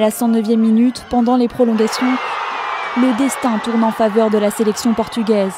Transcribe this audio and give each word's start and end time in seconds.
La 0.00 0.08
109e 0.08 0.56
minute, 0.56 1.04
pendant 1.10 1.36
les 1.36 1.46
prolongations, 1.46 2.16
le 2.96 3.16
destin 3.18 3.58
tourne 3.62 3.84
en 3.84 3.92
faveur 3.92 4.30
de 4.30 4.38
la 4.38 4.50
sélection 4.50 4.94
portugaise. 4.94 5.52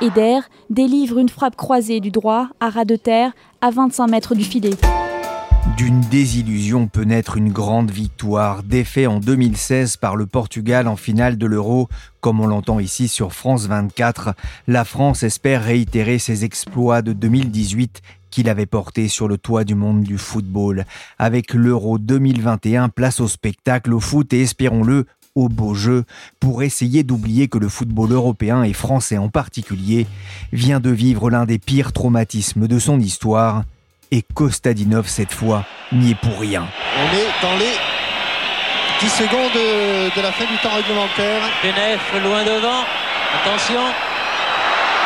Eder 0.00 0.40
délivre 0.70 1.18
une 1.18 1.28
frappe 1.28 1.56
croisée 1.56 2.00
du 2.00 2.10
droit 2.10 2.48
à 2.60 2.70
ras 2.70 2.84
de 2.84 2.96
terre 2.96 3.32
à 3.60 3.70
25 3.70 4.06
mètres 4.06 4.34
du 4.34 4.44
filet. 4.44 4.76
D'une 5.76 6.00
désillusion 6.00 6.86
peut 6.86 7.04
naître 7.04 7.36
une 7.36 7.52
grande 7.52 7.90
victoire, 7.90 8.62
défait 8.62 9.06
en 9.06 9.20
2016 9.20 9.96
par 9.96 10.16
le 10.16 10.26
Portugal 10.26 10.86
en 10.86 10.96
finale 10.96 11.38
de 11.38 11.46
l'Euro, 11.46 11.88
comme 12.20 12.40
on 12.40 12.46
l'entend 12.46 12.78
ici 12.78 13.08
sur 13.08 13.32
France 13.32 13.66
24. 13.66 14.34
La 14.66 14.84
France 14.84 15.22
espère 15.22 15.64
réitérer 15.64 16.18
ses 16.18 16.44
exploits 16.44 17.02
de 17.02 17.12
2018 17.12 18.00
qu'il 18.32 18.48
avait 18.48 18.66
porté 18.66 19.06
sur 19.06 19.28
le 19.28 19.38
toit 19.38 19.62
du 19.62 19.76
monde 19.76 20.02
du 20.02 20.18
football. 20.18 20.84
Avec 21.18 21.54
l'Euro 21.54 21.98
2021, 21.98 22.88
place 22.88 23.20
au 23.20 23.28
spectacle, 23.28 23.92
au 23.94 24.00
foot 24.00 24.32
et 24.32 24.40
espérons-le, 24.40 25.06
au 25.36 25.48
beau 25.48 25.74
jeu, 25.74 26.04
pour 26.40 26.62
essayer 26.62 27.04
d'oublier 27.04 27.46
que 27.46 27.58
le 27.58 27.68
football 27.68 28.10
européen 28.10 28.64
et 28.64 28.72
français 28.72 29.18
en 29.18 29.28
particulier 29.28 30.06
vient 30.52 30.80
de 30.80 30.90
vivre 30.90 31.30
l'un 31.30 31.44
des 31.44 31.58
pires 31.58 31.92
traumatismes 31.92 32.66
de 32.66 32.78
son 32.78 32.98
histoire. 32.98 33.62
Et 34.10 34.22
Kostadinov, 34.34 35.08
cette 35.08 35.32
fois, 35.32 35.64
n'y 35.92 36.10
est 36.10 36.20
pour 36.20 36.38
rien. 36.40 36.66
On 36.98 37.16
est 37.16 37.42
dans 37.42 37.56
les 37.58 37.72
10 39.00 39.08
secondes 39.08 39.54
de 40.16 40.20
la 40.20 40.32
fin 40.32 40.44
du 40.44 40.58
temps 40.62 40.74
réglementaire. 40.74 41.42
Benef 41.62 42.22
loin 42.22 42.44
devant. 42.44 42.84
Attention. 43.40 43.80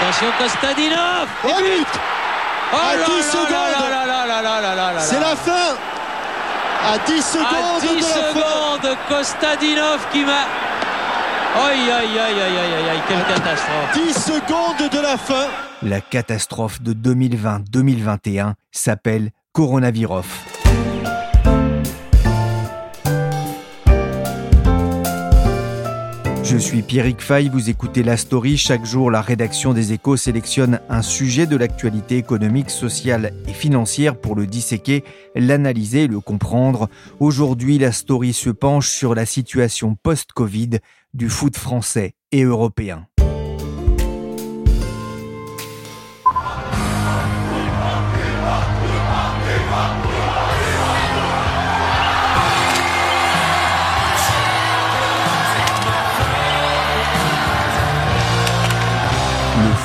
Attention 0.00 0.26
Kostadinov. 0.38 1.28
Oh, 1.44 1.62
but 1.62 2.15
oh 2.72 2.76
à 2.76 2.96
10 2.96 3.22
secondes. 3.22 3.56
C'est 5.00 5.20
la 5.20 5.36
fin. 5.36 5.76
À 6.84 6.98
10 7.06 7.22
secondes. 7.22 7.46
À 7.46 7.80
10 7.80 7.96
de 7.96 8.02
secondes, 8.02 8.82
la 8.82 8.90
fin. 8.90 8.96
Kostadinov 9.08 10.06
qui 10.12 10.24
m'a. 10.24 10.44
Aïe, 11.68 11.90
aïe, 11.90 12.18
aïe, 12.18 12.40
aïe, 12.40 12.90
aïe, 12.90 13.02
quelle 13.08 13.24
catastrophe. 13.24 13.92
10 13.94 14.12
secondes 14.12 14.90
de 14.90 15.00
la 15.00 15.16
fin. 15.16 15.46
La 15.82 16.00
catastrophe 16.00 16.82
de 16.82 16.92
2020-2021 16.92 18.54
s'appelle 18.70 19.30
Coronavirus. 19.52 20.26
Je 26.48 26.56
suis 26.56 26.82
Pierrick 26.82 27.22
Fay, 27.22 27.48
vous 27.48 27.70
écoutez 27.70 28.04
La 28.04 28.16
Story. 28.16 28.56
Chaque 28.56 28.84
jour, 28.84 29.10
la 29.10 29.20
rédaction 29.20 29.72
des 29.72 29.92
Échos 29.92 30.16
sélectionne 30.16 30.78
un 30.88 31.02
sujet 31.02 31.44
de 31.44 31.56
l'actualité 31.56 32.18
économique, 32.18 32.70
sociale 32.70 33.32
et 33.48 33.52
financière 33.52 34.16
pour 34.16 34.36
le 34.36 34.46
disséquer, 34.46 35.02
l'analyser 35.34 36.06
le 36.06 36.20
comprendre. 36.20 36.88
Aujourd'hui, 37.18 37.78
La 37.78 37.90
Story 37.90 38.32
se 38.32 38.50
penche 38.50 38.90
sur 38.90 39.16
la 39.16 39.26
situation 39.26 39.96
post-Covid 40.00 40.78
du 41.14 41.28
foot 41.28 41.56
français 41.56 42.14
et 42.30 42.44
européen. 42.44 43.08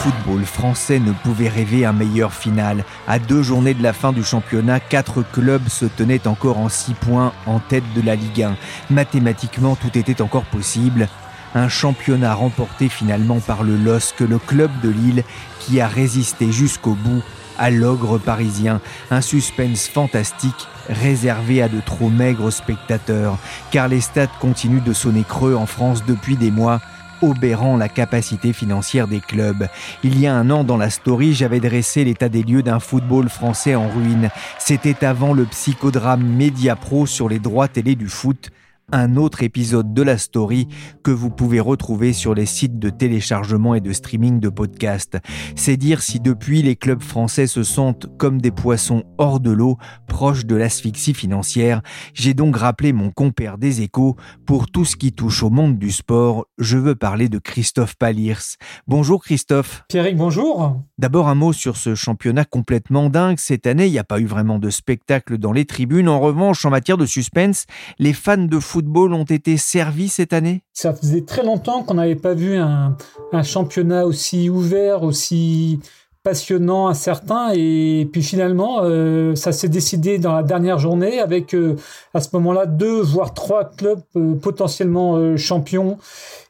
Football 0.02 0.46
français 0.46 0.98
ne 0.98 1.12
pouvait 1.12 1.48
rêver 1.48 1.86
un 1.86 1.94
meilleur 1.94 2.34
final. 2.34 2.86
À 3.08 3.20
deux 3.20 3.44
journées 3.44 3.76
de 3.76 3.84
la 3.84 3.94
fin 3.94 4.12
du 4.12 4.24
championnat, 4.24 4.80
quatre 4.80 5.22
clubs 5.22 5.68
se 5.68 5.86
tenaient 5.86 6.28
encore 6.28 6.58
en 6.58 6.70
six 6.70 6.96
points 6.96 7.34
en 7.46 7.60
tête 7.60 7.84
de 7.96 8.02
la 8.02 8.16
Ligue 8.16 8.42
1. 8.42 8.56
Mathématiquement, 8.90 9.76
tout 9.76 9.96
était 9.96 10.24
encore 10.24 10.46
possible. 10.46 11.08
Un 11.54 11.70
championnat 11.70 12.34
remporté 12.34 12.90
finalement 12.90 13.40
par 13.42 13.62
le 13.62 13.78
LOSC, 13.78 14.22
le 14.22 14.40
club 14.40 14.72
de 14.82 14.90
Lille, 14.90 15.24
qui 15.60 15.80
a 15.80 15.88
résisté 15.88 16.52
jusqu'au 16.52 16.96
bout 16.96 17.22
à 17.60 17.70
l'ogre 17.70 18.18
parisien. 18.18 18.82
Un 19.12 19.22
suspense 19.22 19.88
fantastique 19.88 20.68
réservé 20.90 21.62
à 21.62 21.68
de 21.68 21.80
trop 21.80 22.10
maigres 22.10 22.52
spectateurs, 22.52 23.38
car 23.70 23.88
les 23.88 24.02
stades 24.02 24.30
continuent 24.40 24.84
de 24.84 24.94
sonner 24.94 25.24
creux 25.24 25.54
en 25.54 25.68
France 25.68 26.04
depuis 26.08 26.38
des 26.38 26.50
mois 26.50 26.82
obérant 27.22 27.78
la 27.78 27.90
capacité 27.90 28.54
financière 28.54 29.08
des 29.08 29.20
clubs. 29.20 29.68
Il 30.04 30.20
y 30.20 30.28
a 30.28 30.36
un 30.36 30.50
an 30.50 30.64
dans 30.64 30.78
la 30.78 30.90
story, 30.90 31.34
j'avais 31.34 31.60
dressé 31.60 32.04
l'état 32.04 32.30
des 32.30 32.44
lieux 32.44 32.64
d'un 32.64 32.80
football 32.80 33.30
français 33.30 33.76
en 33.76 33.90
ruine. 33.90 34.30
C'était 34.60 35.06
avant 35.06 35.34
le 35.34 35.46
psychodrame 35.46 36.24
Media 36.24 36.76
Pro 36.76 37.06
sur 37.06 37.30
les 37.30 37.40
droits 37.40 37.68
télé 37.68 37.96
du 37.96 38.08
foot 38.08 38.52
un 38.92 39.16
autre 39.16 39.44
épisode 39.44 39.94
de 39.94 40.02
la 40.02 40.18
story 40.18 40.68
que 41.04 41.12
vous 41.12 41.30
pouvez 41.30 41.60
retrouver 41.60 42.14
sur 42.14 42.34
les 42.34 42.46
sites 42.46 42.80
de 42.80 42.90
téléchargement 42.90 43.76
et 43.76 43.82
de 43.82 43.94
streaming 43.94 44.40
de 44.40 44.50
podcasts. 44.50 45.18
C'est 45.56 45.78
dire 45.78 46.02
si 46.02 46.20
depuis 46.20 46.62
les 46.62 46.76
clubs 46.76 47.02
français 47.02 47.48
se 47.48 47.64
sentent 47.64 48.08
comme 48.18 48.42
des 48.42 48.52
poissons 48.52 49.04
hors 49.18 49.40
de 49.40 49.52
l'eau, 49.52 49.78
proches 50.08 50.46
de 50.46 50.56
l'asphyxie 50.56 51.14
financière. 51.14 51.82
J'ai 52.14 52.34
donc 52.34 52.58
rappelé 52.58 52.94
mon 52.94 53.12
compère 53.12 53.58
des 53.58 53.82
échos. 53.82 54.16
Pour 54.46 54.68
tout 54.68 54.86
ce 54.86 54.96
qui 54.96 55.14
touche 55.14 55.44
au 55.44 55.50
monde 55.50 55.78
du 55.78 55.92
sport, 55.92 56.46
je 56.58 56.78
veux 56.78 56.96
parler 56.96 57.30
de 57.30 57.40
Christophe 57.40 57.96
Palirs. 57.96 58.42
Bonjour 58.88 59.24
Christophe. 59.24 59.84
Pierrick, 59.90 60.18
bonjour. 60.18 60.82
D'abord 60.98 61.30
un 61.30 61.36
mot 61.36 61.54
sur 61.54 61.78
ce 61.78 61.96
championnat 61.96 62.46
complètement 62.46 63.10
dingue. 63.10 63.38
Cette 63.40 63.68
année, 63.68 63.88
il 63.88 63.92
n'y 63.92 64.00
a 64.00 64.04
pas 64.04 64.20
eu 64.20 64.26
vraiment 64.26 64.60
de 64.60 64.70
spectacle 64.70 65.38
dans 65.38 65.52
les 65.52 65.66
tribunes. 65.66 66.10
En 66.10 66.20
revanche, 66.20 66.66
en 66.66 66.70
matière 66.70 66.98
de 66.98 67.06
suspense, 67.06 67.66
les 67.98 68.14
fans 68.14 68.38
de 68.38 68.60
football 68.82 69.14
ont 69.14 69.24
été 69.24 69.58
servis 69.58 70.10
cette 70.10 70.34
année? 70.34 70.62
Ça 70.74 70.94
faisait 70.94 71.22
très 71.22 71.44
longtemps 71.44 71.84
qu'on 71.84 71.94
n'avait 71.94 72.16
pas 72.16 72.34
vu 72.34 72.58
un, 72.58 72.98
un, 73.32 73.44
championnat 73.44 74.06
aussi 74.06 74.50
ouvert, 74.50 75.04
aussi 75.04 75.80
passionnant, 76.24 76.88
incertain. 76.88 77.52
Et 77.54 78.08
puis 78.12 78.22
finalement, 78.22 78.82
euh, 78.84 79.36
ça 79.36 79.52
s'est 79.52 79.70
décidé 79.70 80.20
dans 80.20 80.34
la 80.36 80.44
dernière 80.44 80.80
journée 80.80 81.20
avec 81.20 81.54
euh, 81.54 81.76
à 82.14 82.22
ce 82.22 82.30
moment-là 82.34 82.66
deux 82.66 83.02
voire 83.02 83.34
trois 83.34 83.66
clubs 83.66 84.02
euh, 84.16 84.36
potentiellement 84.36 85.36
champions. 85.38 85.98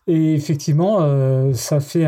Et 0.08 0.34
effectivement, 0.34 1.00
ça 1.54 1.80
fait 1.80 2.08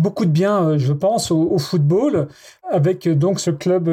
beaucoup 0.00 0.24
de 0.26 0.30
bien, 0.30 0.76
je 0.76 0.92
pense, 0.92 1.30
au, 1.30 1.56
football, 1.58 2.26
avec 2.68 3.08
donc 3.08 3.38
ce 3.38 3.50
club 3.50 3.84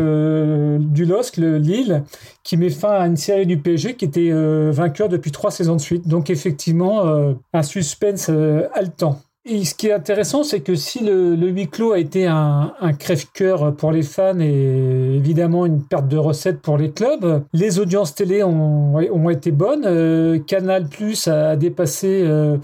du 0.92 1.06
LOSC, 1.06 1.38
le 1.38 1.58
Lille, 1.58 2.04
qui 2.44 2.58
met 2.58 2.72
fin 2.72 2.90
à 2.90 3.06
une 3.06 3.18
série 3.18 3.46
du 3.46 3.58
PSG 3.58 3.96
qui 3.96 4.06
était 4.06 4.32
vainqueur 4.72 5.08
depuis 5.08 5.32
trois 5.32 5.52
saisons 5.52 5.76
de 5.76 5.82
suite. 5.82 6.08
Donc 6.08 6.32
effectivement, 6.32 7.06
un 7.54 7.64
suspense 7.64 8.30
haletant. 8.74 9.22
Et 9.44 9.66
ce 9.66 9.74
qui 9.74 9.88
est 9.88 9.94
intéressant, 9.94 10.44
c'est 10.44 10.60
que 10.62 10.76
si 10.76 11.00
le, 11.00 11.36
huis 11.36 11.68
clos 11.68 11.94
a 11.94 12.00
été 12.00 12.28
un, 12.28 12.74
crève-cœur 13.00 13.76
pour 13.76 13.92
les 13.92 14.04
fans 14.04 14.40
et 14.40 15.16
évidemment 15.16 15.66
une 15.66 15.84
perte 15.84 16.08
de 16.08 16.18
recettes 16.18 16.62
pour 16.62 16.78
les 16.78 16.92
clubs, 16.92 17.44
les 17.52 17.80
audiences 17.80 18.14
télé 18.14 18.44
ont, 18.44 18.94
ont 18.96 19.30
été 19.32 19.50
bonnes. 19.50 19.86
Euh, 19.86 20.38
Canal 20.38 20.88
Plus 20.88 21.28
a 21.28 21.56
dépassé 21.56 22.22
euh, 22.24 22.58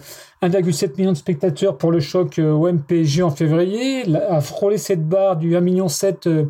1,7 0.44 0.98
million 0.98 1.14
de 1.14 1.18
spectateurs 1.18 1.78
pour 1.78 1.92
le 1.92 2.00
choc 2.00 2.38
euh, 2.38 2.52
OM-PSG 2.52 3.24
en 3.24 3.32
février, 3.32 4.04
a 4.30 4.40
frôlé 4.42 4.78
cette 4.78 5.08
barre 5.08 5.38
du 5.38 5.54
1,7 5.54 5.62
million 5.62 5.88
euh, 6.28 6.46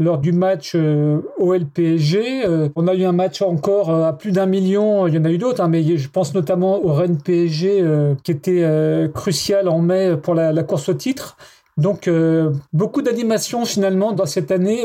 lors 0.00 0.18
du 0.18 0.32
match 0.32 0.72
euh, 0.74 1.20
OL-PSG. 1.38 2.44
Euh, 2.44 2.68
on 2.74 2.88
a 2.88 2.94
eu 2.94 3.04
un 3.04 3.12
match 3.12 3.42
encore 3.42 3.90
euh, 3.90 4.08
à 4.08 4.14
plus 4.14 4.32
d'un 4.32 4.46
million, 4.46 5.06
il 5.06 5.14
y 5.14 5.18
en 5.18 5.24
a 5.24 5.30
eu 5.30 5.38
d'autres, 5.38 5.62
hein, 5.62 5.68
mais 5.68 5.96
je 5.96 6.08
pense 6.08 6.34
notamment 6.34 6.82
au 6.82 6.92
Rennes-PSG 6.94 7.84
qui 8.24 8.30
était 8.32 9.10
crucial 9.14 9.68
en 9.68 9.80
mai 9.80 10.16
pour 10.16 10.34
la, 10.34 10.62
course 10.62 10.88
au 10.88 10.94
titre. 10.94 11.36
Donc 11.76 12.08
beaucoup 12.72 13.02
d'animation 13.02 13.64
finalement 13.64 14.12
dans 14.12 14.26
cette 14.26 14.50
année 14.50 14.84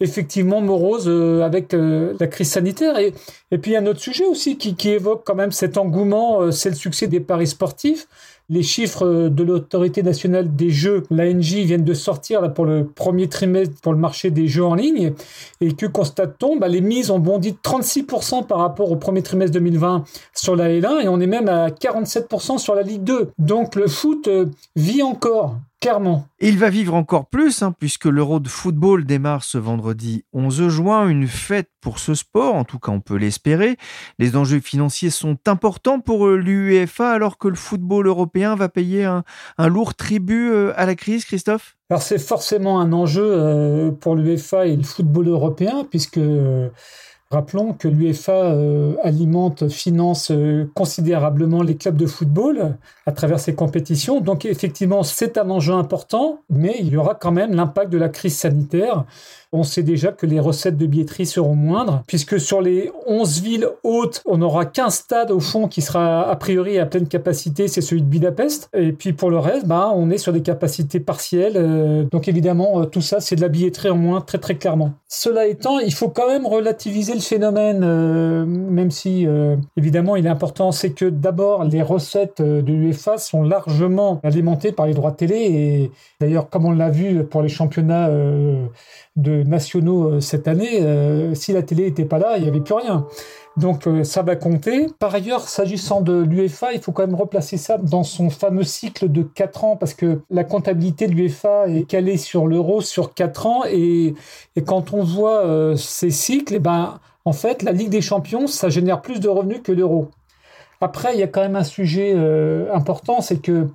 effectivement 0.00 0.60
morose 0.60 1.08
avec 1.42 1.72
la 1.72 2.26
crise 2.28 2.50
sanitaire. 2.50 2.98
Et, 2.98 3.12
et 3.50 3.58
puis 3.58 3.76
un 3.76 3.86
autre 3.86 4.00
sujet 4.00 4.24
aussi 4.24 4.56
qui, 4.56 4.76
qui 4.76 4.90
évoque 4.90 5.22
quand 5.24 5.34
même 5.34 5.52
cet 5.52 5.76
engouement, 5.76 6.52
c'est 6.52 6.70
le 6.70 6.76
succès 6.76 7.08
des 7.08 7.20
paris 7.20 7.48
sportifs. 7.48 8.06
Les 8.50 8.62
chiffres 8.62 9.28
de 9.28 9.42
l'autorité 9.42 10.02
nationale 10.02 10.54
des 10.56 10.70
jeux, 10.70 11.02
l'ANJ, 11.10 11.56
viennent 11.56 11.84
de 11.84 11.94
sortir 11.94 12.54
pour 12.54 12.64
le 12.64 12.86
premier 12.86 13.28
trimestre 13.28 13.74
pour 13.82 13.92
le 13.92 13.98
marché 13.98 14.30
des 14.30 14.48
jeux 14.48 14.64
en 14.64 14.74
ligne. 14.74 15.12
Et 15.60 15.72
que 15.72 15.84
constate-t-on? 15.84 16.56
Bah, 16.56 16.68
Les 16.68 16.80
mises 16.80 17.10
ont 17.10 17.18
bondi 17.18 17.52
de 17.52 17.58
36% 17.58 18.46
par 18.46 18.58
rapport 18.58 18.90
au 18.90 18.96
premier 18.96 19.22
trimestre 19.22 19.52
2020 19.52 20.04
sur 20.34 20.56
la 20.56 20.68
L1 20.68 21.02
et 21.02 21.08
on 21.08 21.20
est 21.20 21.26
même 21.26 21.48
à 21.48 21.68
47% 21.68 22.58
sur 22.58 22.74
la 22.74 22.82
Ligue 22.82 23.04
2. 23.04 23.32
Donc 23.38 23.74
le 23.74 23.86
foot 23.86 24.28
euh, 24.28 24.46
vit 24.76 25.02
encore. 25.02 25.56
Clairement. 25.80 26.26
il 26.40 26.58
va 26.58 26.70
vivre 26.70 26.94
encore 26.94 27.26
plus, 27.26 27.62
hein, 27.62 27.72
puisque 27.78 28.06
l'Euro 28.06 28.40
de 28.40 28.48
football 28.48 29.04
démarre 29.04 29.44
ce 29.44 29.58
vendredi 29.58 30.24
11 30.32 30.68
juin, 30.68 31.08
une 31.08 31.28
fête 31.28 31.70
pour 31.80 32.00
ce 32.00 32.14
sport, 32.14 32.56
en 32.56 32.64
tout 32.64 32.80
cas 32.80 32.90
on 32.90 33.00
peut 33.00 33.14
l'espérer. 33.14 33.76
Les 34.18 34.34
enjeux 34.34 34.58
financiers 34.58 35.10
sont 35.10 35.38
importants 35.46 36.00
pour 36.00 36.26
euh, 36.26 36.36
l'UEFA, 36.36 37.12
alors 37.12 37.38
que 37.38 37.46
le 37.46 37.54
football 37.54 38.08
européen 38.08 38.56
va 38.56 38.68
payer 38.68 39.04
un, 39.04 39.22
lourd 39.68 39.94
tribut 39.94 40.50
euh, 40.50 40.72
à 40.74 40.84
la 40.84 40.96
crise, 40.96 41.24
Christophe? 41.24 41.76
Alors 41.90 42.02
c'est 42.02 42.18
forcément 42.18 42.80
un 42.80 42.92
enjeu 42.92 43.24
euh, 43.24 43.92
pour 43.92 44.16
l'UEFA 44.16 44.66
et 44.66 44.76
le 44.76 44.82
football 44.82 45.28
européen, 45.28 45.86
puisque... 45.88 46.20
Rappelons 47.30 47.74
que 47.74 47.88
l'UEFA 47.88 48.32
euh, 48.32 48.94
alimente, 49.02 49.68
finance 49.68 50.30
euh, 50.30 50.64
considérablement 50.74 51.62
les 51.62 51.76
clubs 51.76 51.96
de 51.96 52.06
football 52.06 52.78
à 53.04 53.12
travers 53.12 53.38
ses 53.38 53.54
compétitions. 53.54 54.22
Donc 54.22 54.46
effectivement, 54.46 55.02
c'est 55.02 55.36
un 55.36 55.50
enjeu 55.50 55.74
important, 55.74 56.40
mais 56.48 56.76
il 56.80 56.88
y 56.88 56.96
aura 56.96 57.14
quand 57.14 57.30
même 57.30 57.54
l'impact 57.54 57.92
de 57.92 57.98
la 57.98 58.08
crise 58.08 58.38
sanitaire 58.38 59.04
on 59.52 59.62
sait 59.62 59.82
déjà 59.82 60.12
que 60.12 60.26
les 60.26 60.40
recettes 60.40 60.76
de 60.76 60.86
billetterie 60.86 61.24
seront 61.24 61.54
moindres, 61.54 62.02
puisque 62.06 62.38
sur 62.38 62.60
les 62.60 62.90
11 63.06 63.40
villes 63.40 63.68
hautes, 63.82 64.22
on 64.26 64.38
n'aura 64.38 64.66
qu'un 64.66 64.90
stade 64.90 65.30
au 65.30 65.40
fond 65.40 65.68
qui 65.68 65.80
sera 65.80 66.28
a 66.28 66.36
priori 66.36 66.78
à 66.78 66.84
pleine 66.84 67.08
capacité, 67.08 67.66
c'est 67.66 67.80
celui 67.80 68.02
de 68.02 68.06
Budapest. 68.06 68.68
Et 68.74 68.92
puis 68.92 69.14
pour 69.14 69.30
le 69.30 69.38
reste, 69.38 69.66
bah, 69.66 69.90
on 69.94 70.10
est 70.10 70.18
sur 70.18 70.32
des 70.32 70.42
capacités 70.42 71.00
partielles. 71.00 71.56
Euh, 71.56 72.04
donc 72.04 72.28
évidemment, 72.28 72.80
euh, 72.80 72.84
tout 72.84 73.00
ça, 73.00 73.20
c'est 73.20 73.36
de 73.36 73.40
la 73.40 73.48
billetterie 73.48 73.90
en 73.90 73.96
moins, 73.96 74.20
très 74.20 74.38
très 74.38 74.56
clairement. 74.56 74.92
Cela 75.08 75.46
étant, 75.46 75.78
il 75.78 75.94
faut 75.94 76.08
quand 76.08 76.28
même 76.28 76.46
relativiser 76.46 77.14
le 77.14 77.20
phénomène, 77.20 77.80
euh, 77.82 78.44
même 78.44 78.90
si 78.90 79.26
évidemment 79.76 80.16
il 80.16 80.26
est 80.26 80.30
important, 80.30 80.72
c'est 80.72 80.90
que 80.90 81.06
d'abord 81.06 81.64
les 81.64 81.82
recettes 81.82 82.42
de 82.42 82.72
l'UEFA 82.72 83.16
sont 83.18 83.42
largement 83.42 84.20
alimentées 84.22 84.72
par 84.72 84.86
les 84.86 84.94
droits 84.94 85.10
de 85.10 85.16
télé. 85.16 85.36
Et 85.36 85.90
d'ailleurs, 86.20 86.50
comme 86.50 86.66
on 86.66 86.72
l'a 86.72 86.90
vu 86.90 87.24
pour 87.24 87.42
les 87.42 87.48
championnats 87.48 88.10
de 89.16 89.37
nationaux 89.44 90.08
euh, 90.08 90.20
cette 90.20 90.48
année, 90.48 90.80
euh, 90.82 91.34
si 91.34 91.52
la 91.52 91.62
télé 91.62 91.84
n'était 91.84 92.04
pas 92.04 92.18
là, 92.18 92.36
il 92.36 92.42
n'y 92.42 92.48
avait 92.48 92.60
plus 92.60 92.74
rien. 92.74 93.06
Donc 93.56 93.86
euh, 93.86 94.04
ça 94.04 94.22
va 94.22 94.36
compter. 94.36 94.86
Par 94.98 95.14
ailleurs, 95.14 95.48
s'agissant 95.48 96.00
de 96.00 96.22
l'UEFA, 96.22 96.72
il 96.72 96.80
faut 96.80 96.92
quand 96.92 97.06
même 97.06 97.16
replacer 97.16 97.56
ça 97.56 97.78
dans 97.78 98.04
son 98.04 98.30
fameux 98.30 98.62
cycle 98.62 99.10
de 99.10 99.22
4 99.22 99.64
ans, 99.64 99.76
parce 99.76 99.94
que 99.94 100.20
la 100.30 100.44
comptabilité 100.44 101.06
de 101.06 101.12
l'UEFA 101.12 101.68
est 101.68 101.84
calée 101.84 102.16
sur 102.16 102.46
l'euro 102.46 102.80
sur 102.80 103.14
4 103.14 103.46
ans, 103.46 103.62
et, 103.70 104.14
quand 104.66 104.92
on 104.92 105.02
voit 105.02 105.74
ces 105.76 106.10
cycles, 106.10 106.54
et 106.54 106.56
eh 106.56 106.60
ben, 106.60 107.00
en 107.24 107.32
fait, 107.32 107.62
la 107.62 107.72
Ligue 107.72 107.90
des 107.90 108.00
Champions, 108.00 108.46
ça 108.46 108.68
génère 108.68 109.02
plus 109.02 109.20
de 109.20 109.28
revenus 109.28 109.60
que 109.62 109.72
l'euro. 109.72 110.08
Après, 110.80 111.14
il 111.14 111.20
y 111.20 111.22
a 111.22 111.26
quand 111.26 111.40
même 111.40 111.56
un 111.56 111.64
sujet 111.64 112.14
important, 112.72 113.20
c'est 113.20 113.40
que 113.40 113.68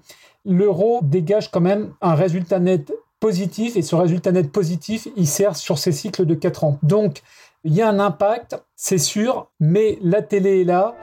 l'euro 0.45 0.99
dégage 1.03 1.51
quand 1.51 1.61
même 1.61 1.93
un 2.01 2.15
résultat 2.15 2.59
net 2.59 2.91
et 3.25 3.81
ce 3.81 3.95
résultat 3.95 4.31
net 4.31 4.51
positif, 4.51 5.07
il 5.15 5.27
sert 5.27 5.55
sur 5.55 5.77
ces 5.77 5.91
cycles 5.91 6.25
de 6.25 6.35
4 6.35 6.63
ans. 6.65 6.79
Donc, 6.83 7.21
il 7.63 7.73
y 7.73 7.81
a 7.81 7.87
un 7.87 7.99
impact, 7.99 8.61
c'est 8.75 8.97
sûr, 8.97 9.49
mais 9.59 9.97
la 10.01 10.21
télé 10.21 10.61
est 10.61 10.65
là. 10.65 10.93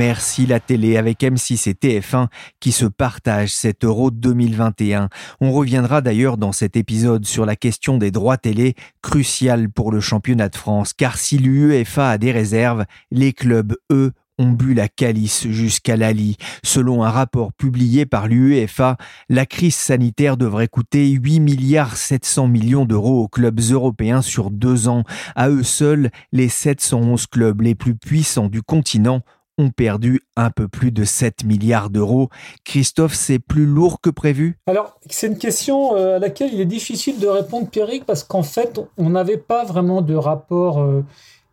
Merci 0.00 0.46
la 0.46 0.60
télé 0.60 0.96
avec 0.96 1.20
M6 1.20 1.68
et 1.68 1.74
TF1 1.74 2.28
qui 2.58 2.72
se 2.72 2.86
partagent 2.86 3.52
cet 3.52 3.84
Euro 3.84 4.10
2021. 4.10 5.10
On 5.42 5.52
reviendra 5.52 6.00
d'ailleurs 6.00 6.38
dans 6.38 6.52
cet 6.52 6.74
épisode 6.74 7.26
sur 7.26 7.44
la 7.44 7.54
question 7.54 7.98
des 7.98 8.10
droits 8.10 8.38
télé, 8.38 8.76
cruciale 9.02 9.68
pour 9.68 9.92
le 9.92 10.00
championnat 10.00 10.48
de 10.48 10.56
France, 10.56 10.94
car 10.94 11.18
si 11.18 11.36
l'UEFA 11.36 12.12
a 12.12 12.16
des 12.16 12.32
réserves, 12.32 12.86
les 13.10 13.34
clubs, 13.34 13.76
eux, 13.92 14.12
ont 14.38 14.52
bu 14.52 14.72
la 14.72 14.88
calice 14.88 15.46
jusqu'à 15.48 15.98
l'Ali. 15.98 16.38
Selon 16.64 17.04
un 17.04 17.10
rapport 17.10 17.52
publié 17.52 18.06
par 18.06 18.26
l'UEFA, 18.26 18.96
la 19.28 19.44
crise 19.44 19.76
sanitaire 19.76 20.38
devrait 20.38 20.68
coûter 20.68 21.10
8 21.10 21.40
milliards 21.40 21.98
700 21.98 22.48
millions 22.48 22.86
d'euros 22.86 23.24
aux 23.24 23.28
clubs 23.28 23.60
européens 23.70 24.22
sur 24.22 24.50
deux 24.50 24.88
ans. 24.88 25.04
À 25.36 25.50
eux 25.50 25.62
seuls, 25.62 26.10
les 26.32 26.48
711 26.48 27.26
clubs 27.26 27.60
les 27.60 27.74
plus 27.74 27.96
puissants 27.96 28.48
du 28.48 28.62
continent 28.62 29.20
ont 29.60 29.70
perdu 29.70 30.20
un 30.36 30.50
peu 30.50 30.68
plus 30.68 30.90
de 30.90 31.04
7 31.04 31.44
milliards 31.44 31.90
d'euros. 31.90 32.28
Christophe, 32.64 33.14
c'est 33.14 33.38
plus 33.38 33.66
lourd 33.66 34.00
que 34.00 34.10
prévu? 34.10 34.58
Alors, 34.66 34.98
c'est 35.08 35.26
une 35.26 35.38
question 35.38 35.96
euh, 35.96 36.16
à 36.16 36.18
laquelle 36.18 36.52
il 36.52 36.60
est 36.60 36.66
difficile 36.66 37.18
de 37.20 37.26
répondre, 37.26 37.68
Pierrick, 37.68 38.06
parce 38.06 38.24
qu'en 38.24 38.42
fait, 38.42 38.80
on 38.96 39.10
n'avait 39.10 39.36
pas 39.36 39.64
vraiment 39.64 40.02
de 40.02 40.14
rapport 40.14 40.80
euh, 40.80 41.04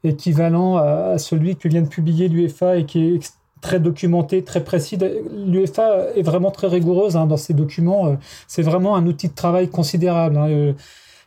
équivalent 0.03 0.77
à, 0.77 1.17
celui 1.17 1.55
que 1.55 1.67
vient 1.67 1.81
de 1.81 1.89
publier 1.89 2.29
l'UEFA 2.29 2.77
et 2.77 2.85
qui 2.85 3.15
est 3.15 3.33
très 3.61 3.79
documenté, 3.79 4.43
très 4.43 4.63
précis. 4.63 4.97
L'UEFA 4.97 6.13
est 6.15 6.21
vraiment 6.21 6.51
très 6.51 6.67
rigoureuse 6.67 7.17
hein, 7.17 7.25
dans 7.25 7.37
ses 7.37 7.53
documents. 7.53 8.07
Euh, 8.07 8.15
c'est 8.47 8.61
vraiment 8.61 8.95
un 8.95 9.05
outil 9.05 9.27
de 9.27 9.35
travail 9.35 9.69
considérable. 9.69 10.37
Hein, 10.37 10.73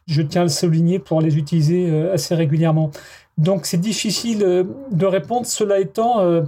je 0.06 0.22
tiens 0.22 0.40
à 0.40 0.44
le 0.44 0.50
souligner 0.50 0.98
pour 0.98 1.20
les 1.20 1.36
utiliser 1.36 1.88
assez 2.10 2.34
régulièrement. 2.34 2.90
Donc 3.40 3.66
c'est 3.66 3.80
difficile 3.80 4.66
de 4.90 5.06
répondre. 5.06 5.46
Cela 5.46 5.80
étant, 5.80 6.44